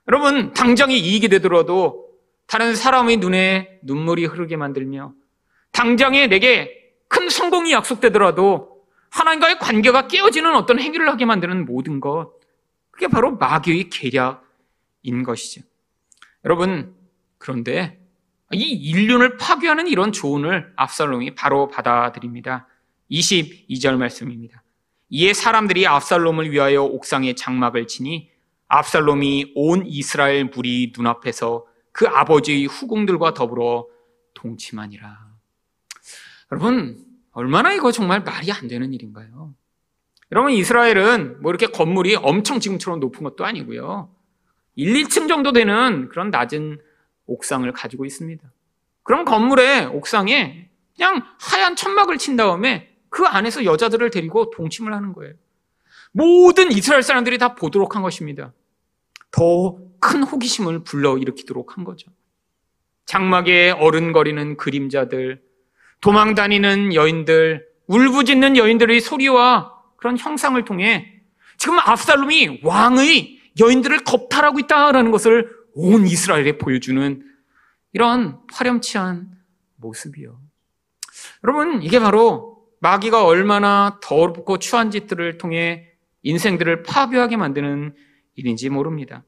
[0.09, 2.09] 여러분, 당장의 이익이 되더라도
[2.47, 5.15] 다른 사람의 눈에 눈물이 흐르게 만들며
[5.71, 6.82] 당장에 내게
[7.13, 12.33] 큰 성공이 약속되더라도 하나님과의 관계가 깨어지는 어떤 행위를 하게 만드는 모든 것,
[12.91, 15.61] 그게 바로 마귀의 계략인 것이죠.
[16.47, 16.97] 여러분,
[17.37, 18.01] 그런데
[18.51, 22.67] 이 인륜을 파괴하는 이런 조언을 압살롬이 바로 받아들입니다.
[23.11, 24.63] 22절 말씀입니다.
[25.11, 28.31] 이에 사람들이 압살롬을 위하여 옥상에 장막을 치니
[28.69, 33.87] 압살롬이 온 이스라엘 무리 눈앞에서 그 아버지의 후궁들과 더불어
[34.33, 35.32] 동침하니라.
[36.53, 39.55] 여러분, 얼마나 이거 정말 말이 안 되는 일인가요?
[40.31, 44.15] 여러분, 이스라엘은 뭐 이렇게 건물이 엄청 지금처럼 높은 것도 아니고요.
[44.77, 46.81] 1, 2층 정도 되는 그런 낮은
[47.27, 48.43] 옥상을 가지고 있습니다.
[49.03, 55.35] 그런 건물의 옥상에 그냥 하얀 천막을 친 다음에 그 안에서 여자들을 데리고 동침을 하는 거예요.
[56.13, 58.53] 모든 이스라엘 사람들이 다 보도록 한 것입니다.
[59.33, 62.11] 더 큰 호기심을 불러일으키도록 한 거죠.
[63.07, 65.41] 장막에 어른거리는 그림자들,
[66.03, 71.23] 도망 다니는 여인들, 울부짖는 여인들의 소리와 그런 형상을 통해
[71.57, 77.23] 지금 압살롬이 왕의 여인들을 겁탈하고 있다라는 것을 온 이스라엘에 보여주는
[77.93, 79.31] 이런 파렴치한
[79.77, 80.41] 모습이요.
[81.45, 85.89] 여러분, 이게 바로 마귀가 얼마나 더럽고 추한 짓들을 통해
[86.23, 87.95] 인생들을 파괴하게 만드는
[88.35, 89.25] 일인지 모릅니다.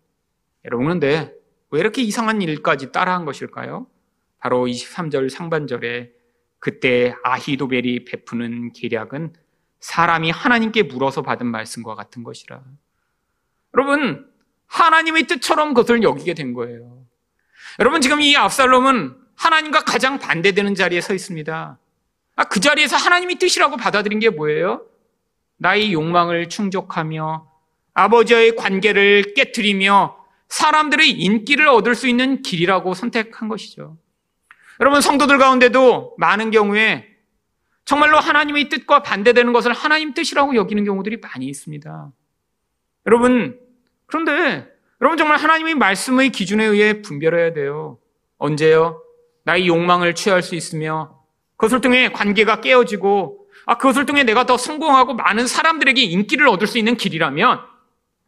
[0.65, 1.33] 여러분, 그런데
[1.71, 3.87] 왜 이렇게 이상한 일까지 따라한 것일까요?
[4.39, 6.11] 바로 23절 상반절에
[6.65, 9.35] 그때 아히도벨이 베푸는 계략은
[9.81, 12.63] 사람이 하나님께 물어서 받은 말씀과 같은 것이라.
[13.75, 14.27] 여러분,
[14.65, 17.05] 하나님의 뜻처럼 그것을 여기게 된 거예요.
[17.81, 21.79] 여러분, 지금 이 압살롬은 하나님과 가장 반대되는 자리에 서 있습니다.
[22.37, 24.87] 아, 그 자리에서 하나님의 뜻이라고 받아들인 게 뭐예요?
[25.59, 27.47] 나의 욕망을 충족하며
[27.93, 30.17] 아버지의 관계를 깨뜨리며
[30.49, 33.99] 사람들의 인기를 얻을 수 있는 길이라고 선택한 것이죠.
[34.81, 37.09] 여러분, 성도들 가운데도 많은 경우에
[37.85, 42.13] 정말로 하나님의 뜻과 반대되는 것을 하나님 뜻이라고 여기는 경우들이 많이 있습니다.
[43.07, 43.61] 여러분,
[44.07, 44.67] 그런데
[45.01, 47.99] 여러분 정말 하나님의 말씀의 기준에 의해 분별해야 돼요.
[48.39, 49.03] 언제요?
[49.45, 51.23] 나의 욕망을 취할 수 있으며
[51.57, 56.79] 그것을 통해 관계가 깨어지고 아, 그것을 통해 내가 더 성공하고 많은 사람들에게 인기를 얻을 수
[56.79, 57.61] 있는 길이라면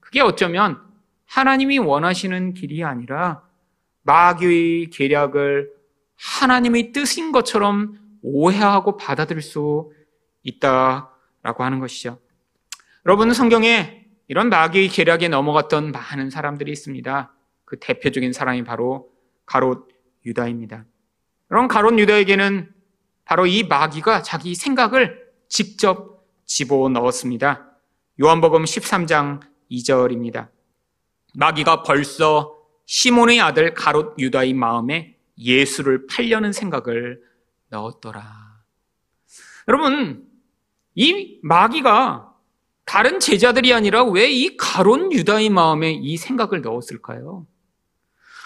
[0.00, 0.80] 그게 어쩌면
[1.26, 3.42] 하나님이 원하시는 길이 아니라
[4.02, 5.75] 마귀의 계략을
[6.16, 9.92] 하나님의 뜻인 것처럼 오해하고 받아들일 수
[10.42, 12.18] 있다라고 하는 것이죠.
[13.04, 17.32] 여러분 성경에 이런 마귀의 계략에 넘어갔던 많은 사람들이 있습니다.
[17.64, 19.10] 그 대표적인 사람이 바로
[19.44, 19.88] 가롯
[20.24, 20.84] 유다입니다.
[21.48, 22.72] 그런 가롯 유다에게는
[23.24, 27.70] 바로 이 마귀가 자기 생각을 직접 집어 넣었습니다.
[28.20, 30.48] 요한복음 13장 2절입니다.
[31.34, 37.20] 마귀가 벌써 시몬의 아들 가롯 유다의 마음에 예수를 팔려는 생각을
[37.68, 38.22] 넣었더라.
[39.68, 40.26] 여러분,
[40.94, 42.32] 이 마귀가
[42.84, 47.46] 다른 제자들이 아니라 왜 이 가론 유다의 마음에 이 생각을 넣었을까요?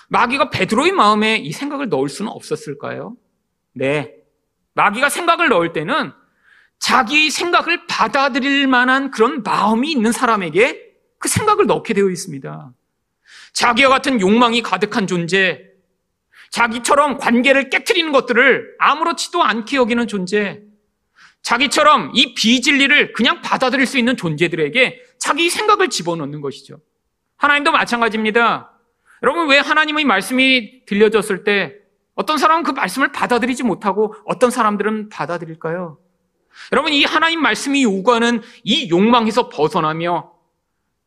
[0.08, 3.16] 마귀가 베드로의 마음에 이 생각을 넣을 수는 없었을까요?
[3.72, 4.14] 네.
[4.74, 6.12] 마귀가 생각을 넣을 때는
[6.78, 12.72] 자기 생각을 받아들일 만한 그런 마음이 있는 사람에게 그 생각을 넣게 되어 있습니다.
[13.52, 15.69] 자기와 같은 욕망이 가득한 존재,
[16.50, 20.60] 자기처럼 관계를 깨뜨리는 것들을 아무렇지도 않게 여기는 존재,
[21.42, 26.80] 자기처럼 이 비진리를 그냥 받아들일 수 있는 존재들에게 자기 생각을 집어넣는 것이죠.
[27.36, 28.72] 하나님도 마찬가지입니다.
[29.22, 31.74] 여러분, 왜 하나님의 말씀이 들려졌을 때
[32.14, 35.98] 어떤 사람은 그 말씀을 받아들이지 못하고 어떤 사람들은 받아들일까요?
[36.72, 40.32] 여러분, 이 하나님 말씀이 요구하는 이 욕망에서 벗어나며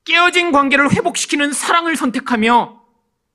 [0.06, 2.83] 깨어진 관계를 회복시키는 사랑을 선택하며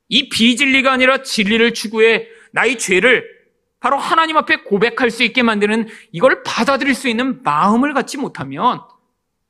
[0.09, 3.39] 이 비진리가 아니라 진리를 추구해 나의 죄를
[3.81, 8.81] 바로 하나님 앞에 고백할 수 있게 만드는 이걸 받아들일 수 있는 마음을 갖지 못하면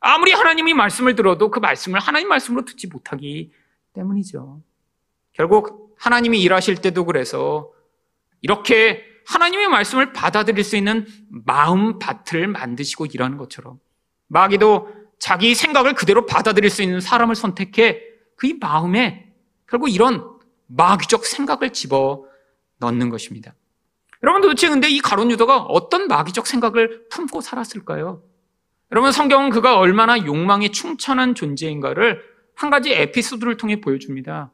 [0.00, 3.52] 아무리 하나님이 말씀을 들어도 그 말씀을 하나님 말씀으로 듣지 못하기
[3.94, 4.62] 때문이죠.
[5.32, 7.72] 결국 하나님이 일하실 때도 그래서
[8.42, 13.78] 이렇게 하나님의 말씀을 받아들일 수 있는 마음 밭을 만드시고 일하는 것처럼
[14.28, 18.02] 마귀도 자기 생각을 그대로 받아들일 수 있는 사람을 선택해
[18.36, 19.32] 그 마음에
[19.66, 20.37] 결국 이런
[20.68, 22.24] 마귀적 생각을 집어
[22.78, 23.54] 넣는 것입니다.
[24.22, 28.22] 여러분 도대체 근데 이 가론 유다가 어떤 마귀적 생각을 품고 살았을까요?
[28.90, 32.22] 여러분 성경은 그가 얼마나 욕망에 충천한 존재인가를
[32.54, 34.50] 한 가지 에피소드를 통해 보여줍니다.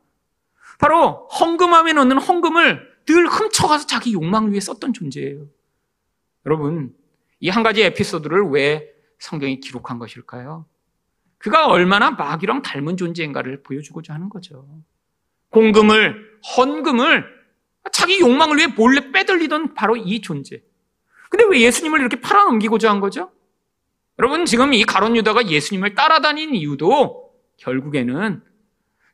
[0.79, 5.47] 바로 헝금함에 넣는 헝금을 늘 훔쳐가서 자기 욕망을 위해 썼던 존재예요.
[6.47, 6.95] 여러분,
[7.41, 10.67] 이 한 가지 에피소드를 왜 성경이 기록한 것일까요?
[11.39, 14.67] 그가 얼마나 마귀랑 닮은 존재인가를 보여주고자 하는 거죠.
[15.55, 17.25] 공금을, 헌금을
[17.93, 20.61] 자기 욕망을 위해 몰래 빼돌리던 바로 이 존재.
[21.31, 23.31] 근데 왜 예수님을 이렇게 팔아넘기고자 한 거죠?
[24.19, 28.43] 여러분, 지금 이 가론 유다가 예수님을 따라다닌 이유도 결국에는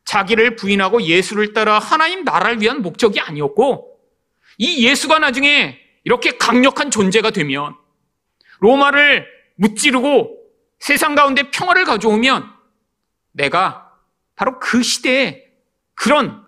[0.04, 3.98] 자기를 부인하고 예수를 따라 하나님 나라를 위한 목적이 아니었고,
[4.58, 7.76] 이 예수가 나중에 이렇게 강력한 존재가 되면,
[8.60, 9.26] 로마를
[9.56, 10.38] 무찌르고
[10.78, 12.50] 세상 가운데 평화를 가져오면,
[13.32, 13.92] 내가
[14.36, 15.49] 바로 그 시대에
[16.00, 16.42] 그런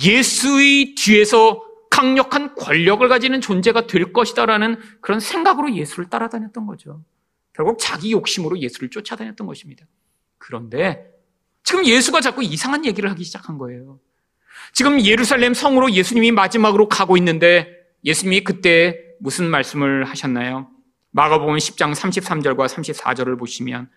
[0.00, 7.02] 예수의 뒤에서 강력한 권력을 가지는 존재가 될 것이다라는 그런 생각으로 예수를 따라다녔던 거죠.
[7.52, 9.86] 결국 자기 욕심으로 예수를 쫓아다녔던 것입니다.
[10.38, 11.10] 그런데
[11.64, 13.98] 지금 예수가 자꾸 이상한 얘기를 하기 시작한 거예요.
[14.72, 20.70] 지금 예루살렘 성으로 예수님이 마지막으로 가고 있는데 예수님이 그때 무슨 말씀을 하셨나요?
[21.10, 23.90] 마가복음 10장 33절과 34절을 보시면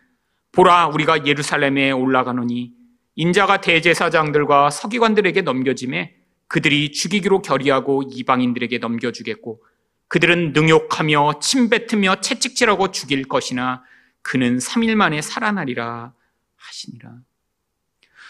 [0.51, 2.78] 보라 우리가 예루살렘에 올라가노니
[3.19, 6.15] 인자가 대제사장들과 서기관들에게 넘겨짐에
[6.47, 9.61] 그들이 죽이기로 결의하고 이방인들에게 넘겨주겠고
[10.07, 13.83] 그들은 능욕하며 침뱉으며 채찍질하고 죽일 것이나
[14.21, 16.13] 그는 3일 만에 살아나리라
[16.55, 17.11] 하시니라.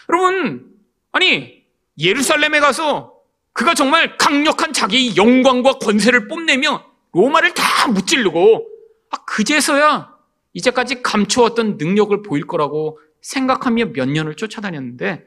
[0.08, 0.74] 여러분,
[1.12, 1.64] 아니,
[1.96, 3.14] 예루살렘에 가서
[3.52, 8.68] 그가 정말 강력한 자기 영광과 권세를 뽐내며 로마를 다 무찌르고
[9.10, 10.12] 아, 그제서야
[10.52, 15.26] 이제까지 감추었던 능력을 보일 거라고 생각하며 몇 년을 쫓아다녔는데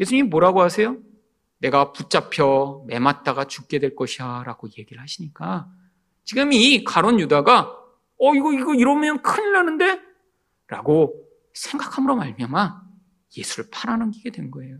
[0.00, 0.96] 예수님이 뭐라고 하세요?
[1.58, 5.68] 내가 붙잡혀 매맞다가 죽게 될 것이야 라고 얘기를 하시니까
[6.24, 7.74] 지금 이 가론 유다가
[8.20, 10.00] 어 이거 이거 이러면 큰일 나는데
[10.68, 11.14] 라고
[11.54, 12.82] 생각함으로 말미암아
[13.36, 14.78] 예수를 팔아넘기게 된 거예요.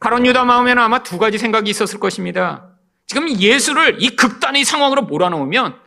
[0.00, 2.76] 가론 유다 마음에는 아마 두 가지 생각이 있었을 것입니다.
[3.06, 5.78] 지금 예수를 이 극단의 상황으로 몰아넣으면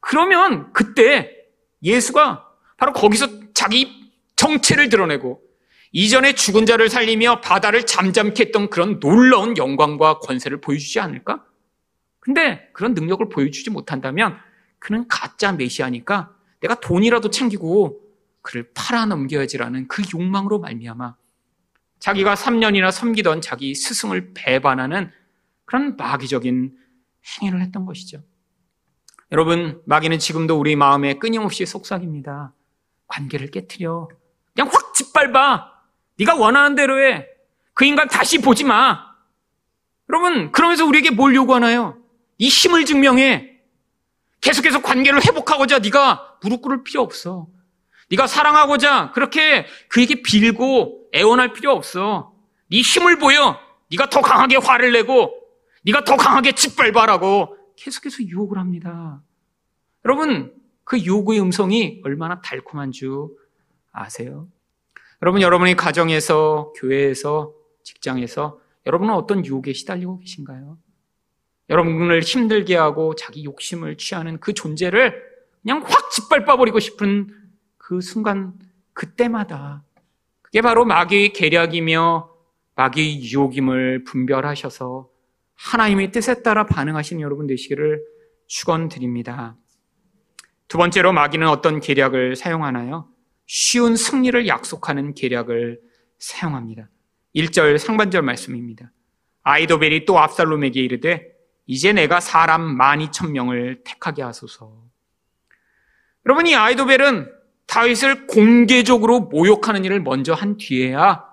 [0.00, 1.30] 그러면 그때
[1.82, 4.03] 예수가 바로 거기서 자기
[4.44, 5.40] 정체를 드러내고
[5.92, 11.44] 이전에 죽은 자를 살리며 바다를 잠잠케 했던 그런 놀라운 영광과 권세를 보여주지 않을까?
[12.20, 14.36] 근데 그런 능력을 보여주지 못한다면
[14.78, 18.02] 그는 가짜 메시아니까 내가 돈이라도 챙기고
[18.42, 21.16] 그를 팔아넘겨야지라는 그 욕망으로 말미암아
[22.00, 25.10] 자기가 3년이나 섬기던 자기 스승을 배반하는
[25.64, 26.76] 그런 마귀적인
[27.40, 28.22] 행위를 했던 것이죠.
[29.32, 32.52] 여러분, 마귀는 지금도 우리 마음에 끊임없이 속삭입니다.
[33.06, 34.08] 관계를 깨뜨려.
[34.54, 35.72] 그냥 확 짓밟아.
[36.18, 37.26] 네가 원하는 대로 해.
[37.74, 39.14] 그 인간 다시 보지 마.
[40.08, 41.98] 여러분, 그러면서 우리에게 뭘 요구하나요?
[42.38, 43.50] 이 힘을 증명해.
[44.40, 47.48] 계속해서 관계를 회복하고자 네가 무릎 꿇을 필요 없어.
[48.10, 52.34] 네가 사랑하고자 그렇게 그에게 빌고 애원할 필요 없어.
[52.70, 53.58] 네 힘을 보여.
[53.90, 55.32] 네가 더 강하게 화를 내고
[55.84, 59.22] 네가 더 강하게 짓밟아라고 계속해서 유혹을 합니다.
[60.04, 63.28] 여러분, 그 요구의 음성이 얼마나 달콤한 줄
[63.94, 64.48] 아세요?
[65.22, 67.54] 여러분, 여러분이 가정에서, 교회에서,
[67.84, 70.76] 직장에서 여러분은 어떤 유혹에 시달리고 계신가요?
[71.70, 75.22] 여러분을 힘들게 하고 자기 욕심을 취하는 그 존재를
[75.62, 77.28] 그냥 확 짓밟아버리고 싶은
[77.78, 78.52] 그 순간,
[78.92, 79.82] 그때마다
[80.42, 82.30] 그게 바로 마귀의 계략이며
[82.74, 85.08] 마귀의 유혹임을 분별하셔서
[85.54, 88.02] 하나님의 뜻에 따라 반응하시는 여러분 되시기를
[88.46, 89.56] 축원드립니다.
[90.68, 93.13] 두 번째로 마귀는 어떤 계략을 사용하나요?
[93.46, 95.80] 쉬운 승리를 약속하는 계략을
[96.18, 96.88] 사용합니다.
[97.34, 98.90] 1절 상반절 말씀입니다.
[99.42, 101.34] 아이도벨이 또 압살롬에게 이르되
[101.66, 104.84] 이제 내가 사람 만 이천 명을 택하게 하소서.
[106.26, 107.30] 여러분 이 아이도벨은
[107.66, 111.24] 다윗을 공개적으로 모욕하는 일을 먼저 한 뒤에야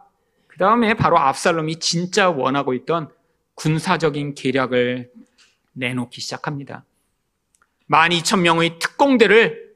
[0.48, 3.10] 그 다음에 바로 압살롬이 진짜 원하고 있던
[3.56, 5.12] 군사적인 계략을
[5.74, 6.86] 내놓기 시작합니다.
[7.90, 9.71] 12,000명의 특공대를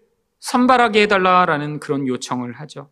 [0.46, 2.92] 선발하게 해달라라는 그런 요청을 하죠.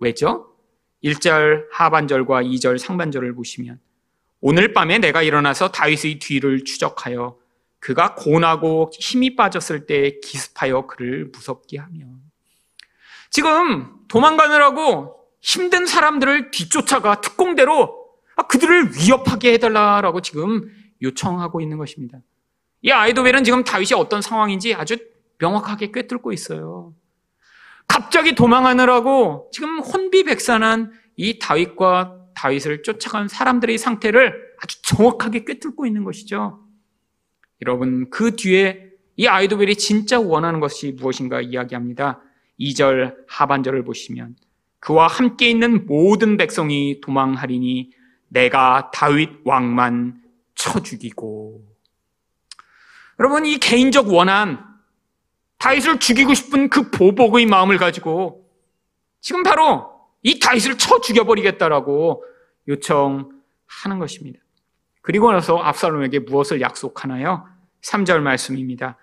[0.00, 0.54] 왜죠?
[1.02, 3.80] 1절 하반절과 2절 상반절을 보시면
[4.42, 7.38] 오늘 밤에 내가 일어나서 다윗의 뒤를 추적하여
[7.78, 12.04] 그가 고나고 힘이 빠졌을 때 기습하여 그를 무섭게 하며
[13.30, 18.10] 지금 도망가느라고 힘든 사람들을 뒤쫓아가 특공대로
[18.46, 22.18] 그들을 위협하게 해달라라고 지금 요청하고 있는 것입니다.
[22.82, 24.98] 이 아이도벨은 지금 다윗이 어떤 상황인지 아주
[25.40, 26.94] 명확하게 꿰뚫고 있어요.
[27.88, 36.64] 갑자기 도망하느라고 지금 혼비백산한 이 다윗과 다윗을 쫓아간 사람들의 상태를 아주 정확하게 꿰뚫고 있는 것이죠.
[37.62, 42.22] 여러분, 그 뒤에 이 아이도벨이 진짜 원하는 것이 무엇인가 이야기합니다.
[42.58, 44.36] 2절 하반절을 보시면
[44.78, 47.90] 그와 함께 있는 모든 백성이 도망하리니
[48.28, 50.22] 내가 다윗 왕만
[50.54, 51.62] 쳐 죽이고
[53.18, 54.64] 여러분 이 개인적 원한
[55.60, 58.44] 다윗을 죽이고 싶은 그 보복의 마음을 가지고
[59.20, 59.90] 지금 바로
[60.22, 62.24] 이 다윗을 쳐 죽여버리겠다라고
[62.66, 64.40] 요청하는 것입니다.
[65.02, 67.46] 그리고 나서 압살롬에게 무엇을 약속하나요?
[67.82, 68.96] 3절 말씀입니다.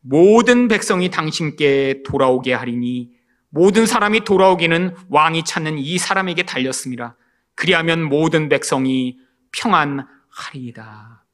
[0.00, 3.10] 모든 백성이 당신께 돌아오게 하리니
[3.48, 7.16] 모든 사람이 돌아오기는 왕이 찾는 이 사람에게 달렸습니다.
[7.54, 9.18] 그리하면 모든 백성이
[9.52, 11.24] 평안하리이다.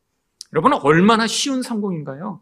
[0.52, 2.40] 여러분 얼마나 쉬운 성공인가요?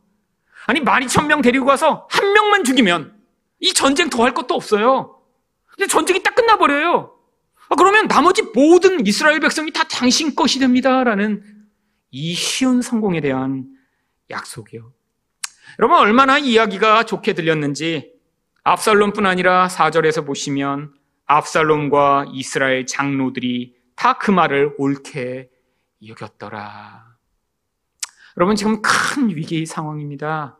[0.66, 3.14] 아니 12,000명 데리고 가서 한 명만 죽이면
[3.60, 5.20] 이 전쟁 더 할 것도 없어요.
[5.68, 7.14] 근데 전쟁이 딱 끝나버려요.
[7.68, 11.42] 아, 그러면 나머지 모든 이스라엘 백성이 다 당신 것이 됩니다라는
[12.10, 13.66] 이 쉬운 성공에 대한
[14.30, 14.92] 약속이요.
[15.78, 18.12] 여러분 얼마나 이야기가 좋게 들렸는지
[18.62, 20.94] 압살롬뿐 아니라 4절에서 보시면
[21.26, 25.48] 압살롬과 이스라엘 장로들이 다 그 말을 옳게
[26.06, 27.13] 여겼더라.
[28.36, 30.58] 여러분 지금 큰 위기 상황입니다.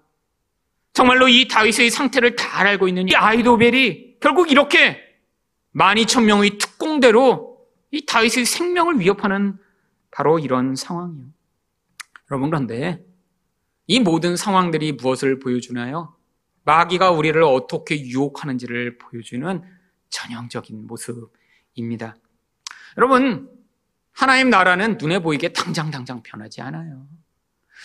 [0.93, 5.01] 정말로 이 다윗의 상태를 다 알고 있는 이 아이도벨이 결국 이렇게
[5.75, 9.59] 12,000명의 특공대로 이 다윗의 생명을 위협하는
[10.11, 11.27] 바로 이런 상황이요.
[12.31, 13.05] 여러분 그런데
[13.87, 16.16] 이 모든 상황들이 무엇을 보여주나요?
[16.64, 19.62] 마귀가 우리를 어떻게 유혹하는지를 보여주는
[20.09, 22.16] 전형적인 모습입니다.
[22.97, 23.51] 여러분,
[24.12, 27.07] 하나님 나라는 눈에 보이게 당장 당장 변하지 않아요.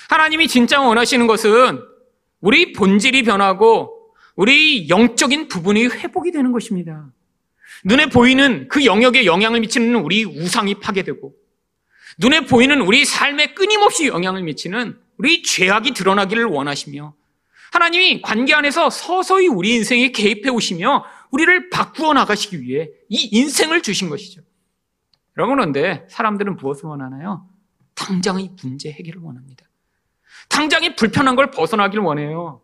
[0.09, 1.81] 하나님이 진짜 원하시는 것은
[2.41, 7.11] 우리 본질이 변하고 우리 영적인 부분이 회복이 되는 것입니다.
[7.85, 11.33] 눈에 보이는 그 영역에 영향을 미치는 우리 우상이 파괴되고
[12.17, 17.13] 눈에 보이는 우리 삶에 끊임없이 영향을 미치는 우리 죄악이 드러나기를 원하시며
[17.71, 24.09] 하나님이 관계 안에서 서서히 우리 인생에 개입해 오시며 우리를 바꾸어 나가시기 위해 이 인생을 주신
[24.09, 24.41] 것이죠.
[25.37, 27.47] 여러분 그런데 사람들은 무엇을 원하나요?
[27.93, 29.68] 당장의 문제 해결을 원합니다.
[30.49, 32.61] 당장에 불편한 걸 벗어나기를 원해요.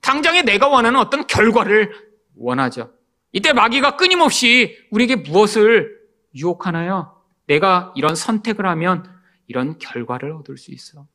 [0.00, 1.92] 당장에 내가 원하는 어떤 결과를
[2.36, 2.92] 원하죠.
[3.32, 5.98] 이때 마귀가 끊임없이 우리에게 무엇을
[6.34, 7.14] 유혹하나요?
[7.46, 9.04] 내가 이런 선택을 하면
[9.46, 11.06] 이런 결과를 얻을 수 있어.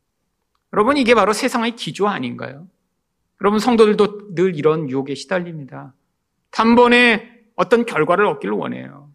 [0.73, 2.67] 여러분, 이게 바로 세상의 기조 아닌가요?
[3.41, 5.93] 여러분, 성도들도 늘 이런 유혹에 시달립니다.
[6.51, 9.09] 단번에 어떤 결과를 얻기를 원해요.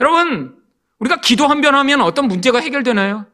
[0.00, 0.62] 여러분,
[0.98, 3.26] 우리가 기도 한 번 하면 어떤 문제가 해결되나요?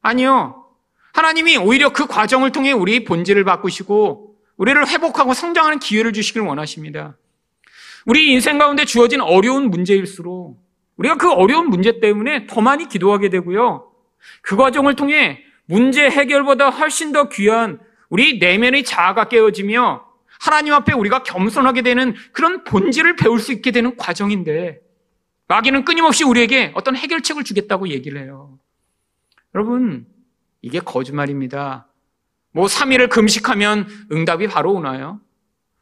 [0.00, 0.67] 아니요.
[1.12, 7.16] 하나님이 오히려 그 과정을 통해 우리 본질을 바꾸시고 우리를 회복하고 성장하는 기회를 주시길 원하십니다.
[8.06, 10.58] 우리 인생 가운데 주어진 어려운 문제일수록
[10.96, 13.90] 우리가 그 어려운 문제 때문에 더 많이 기도하게 되고요.
[14.42, 17.78] 그 과정을 통해 문제 해결보다 훨씬 더 귀한
[18.08, 20.06] 우리 내면의 자아가 깨어지며
[20.40, 24.80] 하나님 앞에 우리가 겸손하게 되는 그런 본질을 배울 수 있게 되는 과정인데
[25.48, 28.58] 마귀는 끊임없이 우리에게 어떤 해결책을 주겠다고 얘기를 해요.
[29.54, 30.06] 여러분,
[30.62, 31.88] 이게 거짓말입니다.
[32.52, 35.20] 뭐 3일을 금식하면 응답이 바로 오나요?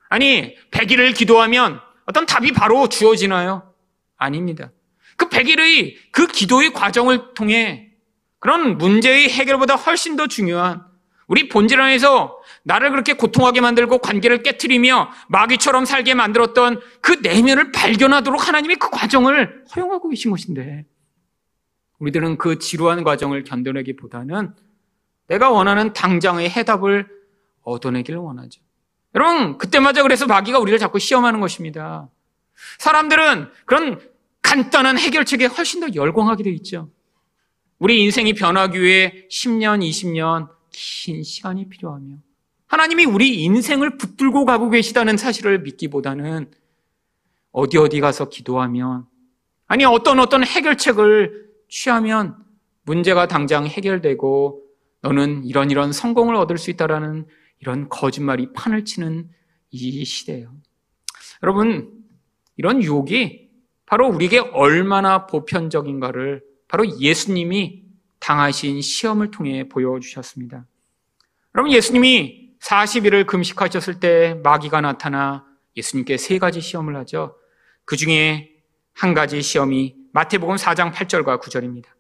[0.09, 3.73] 아니, 100일을 기도하면 어떤 답이 바로 주어지나요?
[4.17, 4.71] 아닙니다.
[5.17, 7.91] 그 100일의 그 기도의 과정을 통해
[8.39, 10.85] 그런 문제의 해결보다 훨씬 더 중요한
[11.27, 18.47] 우리 본질 안에서 나를 그렇게 고통하게 만들고 관계를 깨뜨리며 마귀처럼 살게 만들었던 그 내면을 발견하도록
[18.47, 20.85] 하나님이 그 과정을 허용하고 계신 것인데
[21.99, 24.55] 우리들은 그 지루한 과정을 견뎌내기보다는
[25.29, 27.09] 내가 원하는 당장의 해답을
[27.63, 28.61] 얻어내기를 원하죠.
[29.15, 32.09] 여러분, 그때마다 그래서 마귀가 우리를 자꾸 시험하는 것입니다.
[32.79, 34.01] 사람들은 그런
[34.43, 36.91] 간단한 해결책에 훨씬 더 열광하게 되어 있죠.
[37.79, 42.17] 우리 인생이 변하기 위해 10년, 20년 긴 시간이 필요하며
[42.67, 46.51] 하나님이 우리 인생을 붙들고 가고 계시다는 사실을 믿기보다는
[47.53, 49.07] 어디 어디 가서 기도하면
[49.67, 52.37] 아니 어떤 어떤 해결책을 취하면
[52.83, 54.66] 문제가 당장 해결되고
[55.07, 57.27] 너는 이런 이런 성공을 얻을 수 있다라는
[57.61, 59.31] 이런 거짓말이 판을 치는
[59.71, 60.53] 이 시대예요.
[61.43, 61.93] 여러분
[62.57, 63.51] 이런 유혹이
[63.87, 67.85] 바로 우리에게 얼마나 보편적인가를 바로 예수님이
[68.19, 70.67] 당하신 시험을 통해 보여주셨습니다.
[71.55, 75.45] 여러분, 예수님이 40일을 금식하셨을 때 마귀가 나타나
[75.77, 77.37] 예수님께 세 가지 시험을 하죠.
[77.85, 78.51] 그 중에
[78.93, 81.96] 한 가지 시험이 마태복음 4장 8절과 9절입니다.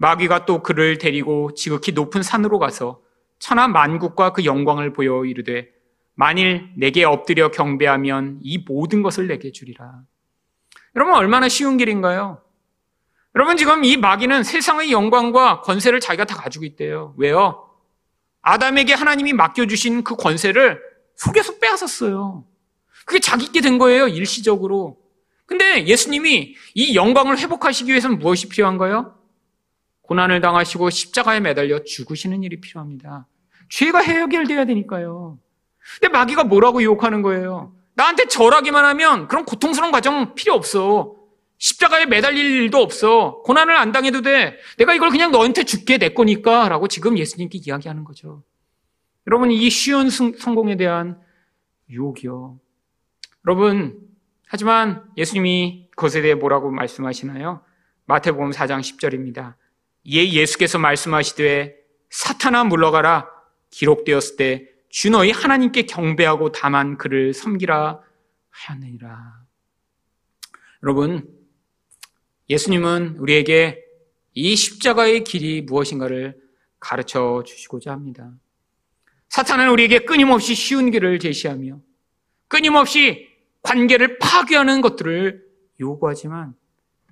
[0.00, 3.02] 마귀가 또 그를 데리고 지극히 높은 산으로 가서
[3.38, 5.68] 천하 만국과 그 영광을 보여 이르되
[6.14, 10.00] 만일 내게 엎드려 경배하면 이 모든 것을 내게 주리라.
[10.96, 12.42] 여러분 얼마나 쉬운 길인가요?
[13.34, 17.14] 여러분 지금 이 마귀는 세상의 영광과 권세를 자기가 다 가지고 있대요.
[17.18, 17.68] 왜요?
[18.40, 20.80] 아담에게 하나님이 맡겨주신 그 권세를
[21.16, 22.46] 속에서 빼앗았어요.
[23.04, 24.98] 그게 자기께 된 거예요, 일시적으로.
[25.44, 29.19] 근데 예수님이 이 영광을 회복하시기 위해서는 무엇이 필요한가요?
[30.10, 33.28] 고난을 당하시고 십자가에 매달려 죽으시는 일이 필요합니다.
[33.68, 35.38] 죄가 해결돼야 되니까요.
[36.00, 37.76] 근데 마귀가 뭐라고 유혹하는 거예요?
[37.94, 41.14] 나한테 절하기만 하면 그런 고통스러운 과정 필요 없어.
[41.58, 43.40] 십자가에 매달릴 일도 없어.
[43.44, 44.58] 고난을 안 당해도 돼.
[44.78, 46.68] 내가 이걸 그냥 너한테 줄게 내 거니까.
[46.68, 48.42] 라고 지금 예수님께 이야기하는 거죠.
[49.28, 51.20] 여러분, 이 쉬운 성공에 대한
[51.88, 52.58] 유혹이요.
[53.46, 54.00] 여러분,
[54.48, 57.62] 하지만 예수님이 그것에 대해 뭐라고 말씀하시나요?
[58.06, 59.59] 마태복음 4장 10절입니다.
[60.04, 61.76] 이에 예수께서 말씀하시되
[62.10, 63.28] 사탄아 물러가라
[63.70, 68.00] 기록되었을 때 주 너희 하나님께 경배하고 다만 그를 섬기라
[68.50, 69.40] 하였느니라.
[70.82, 71.28] 여러분,
[72.50, 73.84] 예수님은 우리에게
[74.34, 76.36] 이 십자가의 길이 무엇인가를
[76.80, 78.32] 가르쳐 주시고자 합니다.
[79.28, 81.80] 사탄은 우리에게 끊임없이 쉬운 길을 제시하며
[82.48, 83.28] 끊임없이
[83.62, 85.46] 관계를 파괴하는 것들을
[85.78, 86.54] 요구하지만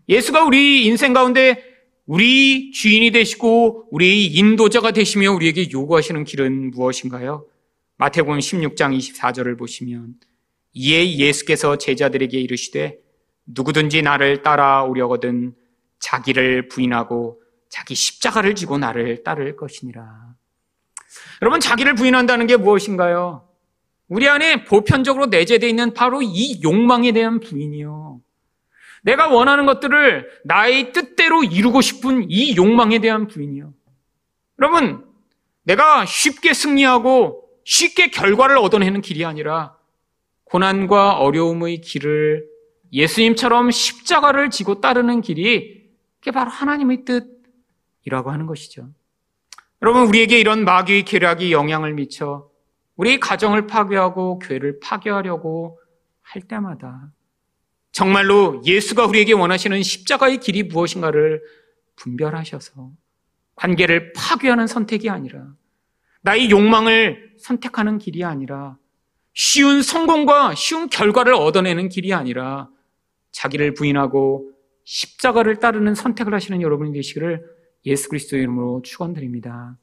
[0.08, 1.62] 예수가 우리 인생 가운데
[2.08, 7.44] 우리 주인이 되시고 우리 인도자가 되시며 우리에게 요구하시는 길은 무엇인가요?
[7.98, 10.14] 마태복음 16장 24절을 보시면
[10.72, 12.96] 이에 예수께서 제자들에게 이르시되
[13.44, 15.54] 누구든지 나를 따라오려거든
[16.00, 20.34] 자기를 부인하고 자기 십자가를 지고 나를 따를 것이니라.
[21.42, 23.46] 여러분 자기를 부인한다는 게 무엇인가요?
[24.08, 28.22] 우리 안에 보편적으로 내재되어 있는 바로 이 욕망에 대한 부인이요.
[29.02, 33.74] 내가 원하는 것들을 나의 뜻대로 이루고 싶은 이 욕망에 대한 부인이요.
[34.60, 35.04] 여러분,
[35.64, 39.76] 내가 쉽게 승리하고 쉽게 결과를 얻어내는 길이 아니라
[40.44, 42.46] 고난과 어려움의 길을
[42.92, 45.90] 예수님처럼 십자가를 지고 따르는 길이
[46.20, 48.88] 그게 바로 하나님의 뜻이라고 하는 것이죠.
[49.82, 52.48] 여러분, 우리에게 이런 마귀의 계략이 영향을 미쳐
[52.96, 55.80] 우리 가정을 파괴하고 교회를 파괴하려고
[56.22, 57.10] 할 때마다
[57.92, 61.42] 정말로 예수가 우리에게 원하시는 십자가의 길이 무엇인가를
[61.96, 62.90] 분별하셔서
[63.56, 65.54] 관계를 파괴하는 선택이 아니라
[66.22, 68.76] 나의 욕망을 선택하는 길이 아니라
[69.34, 72.68] 쉬운 성공과 쉬운 결과를 얻어내는 길이 아니라
[73.32, 74.52] 자기를 부인하고
[74.84, 77.44] 십자가를 따르는 선택을 하시는 여러분이 되시기를
[77.86, 79.76] 예수 그리스도의 이름으로 축원드립니다.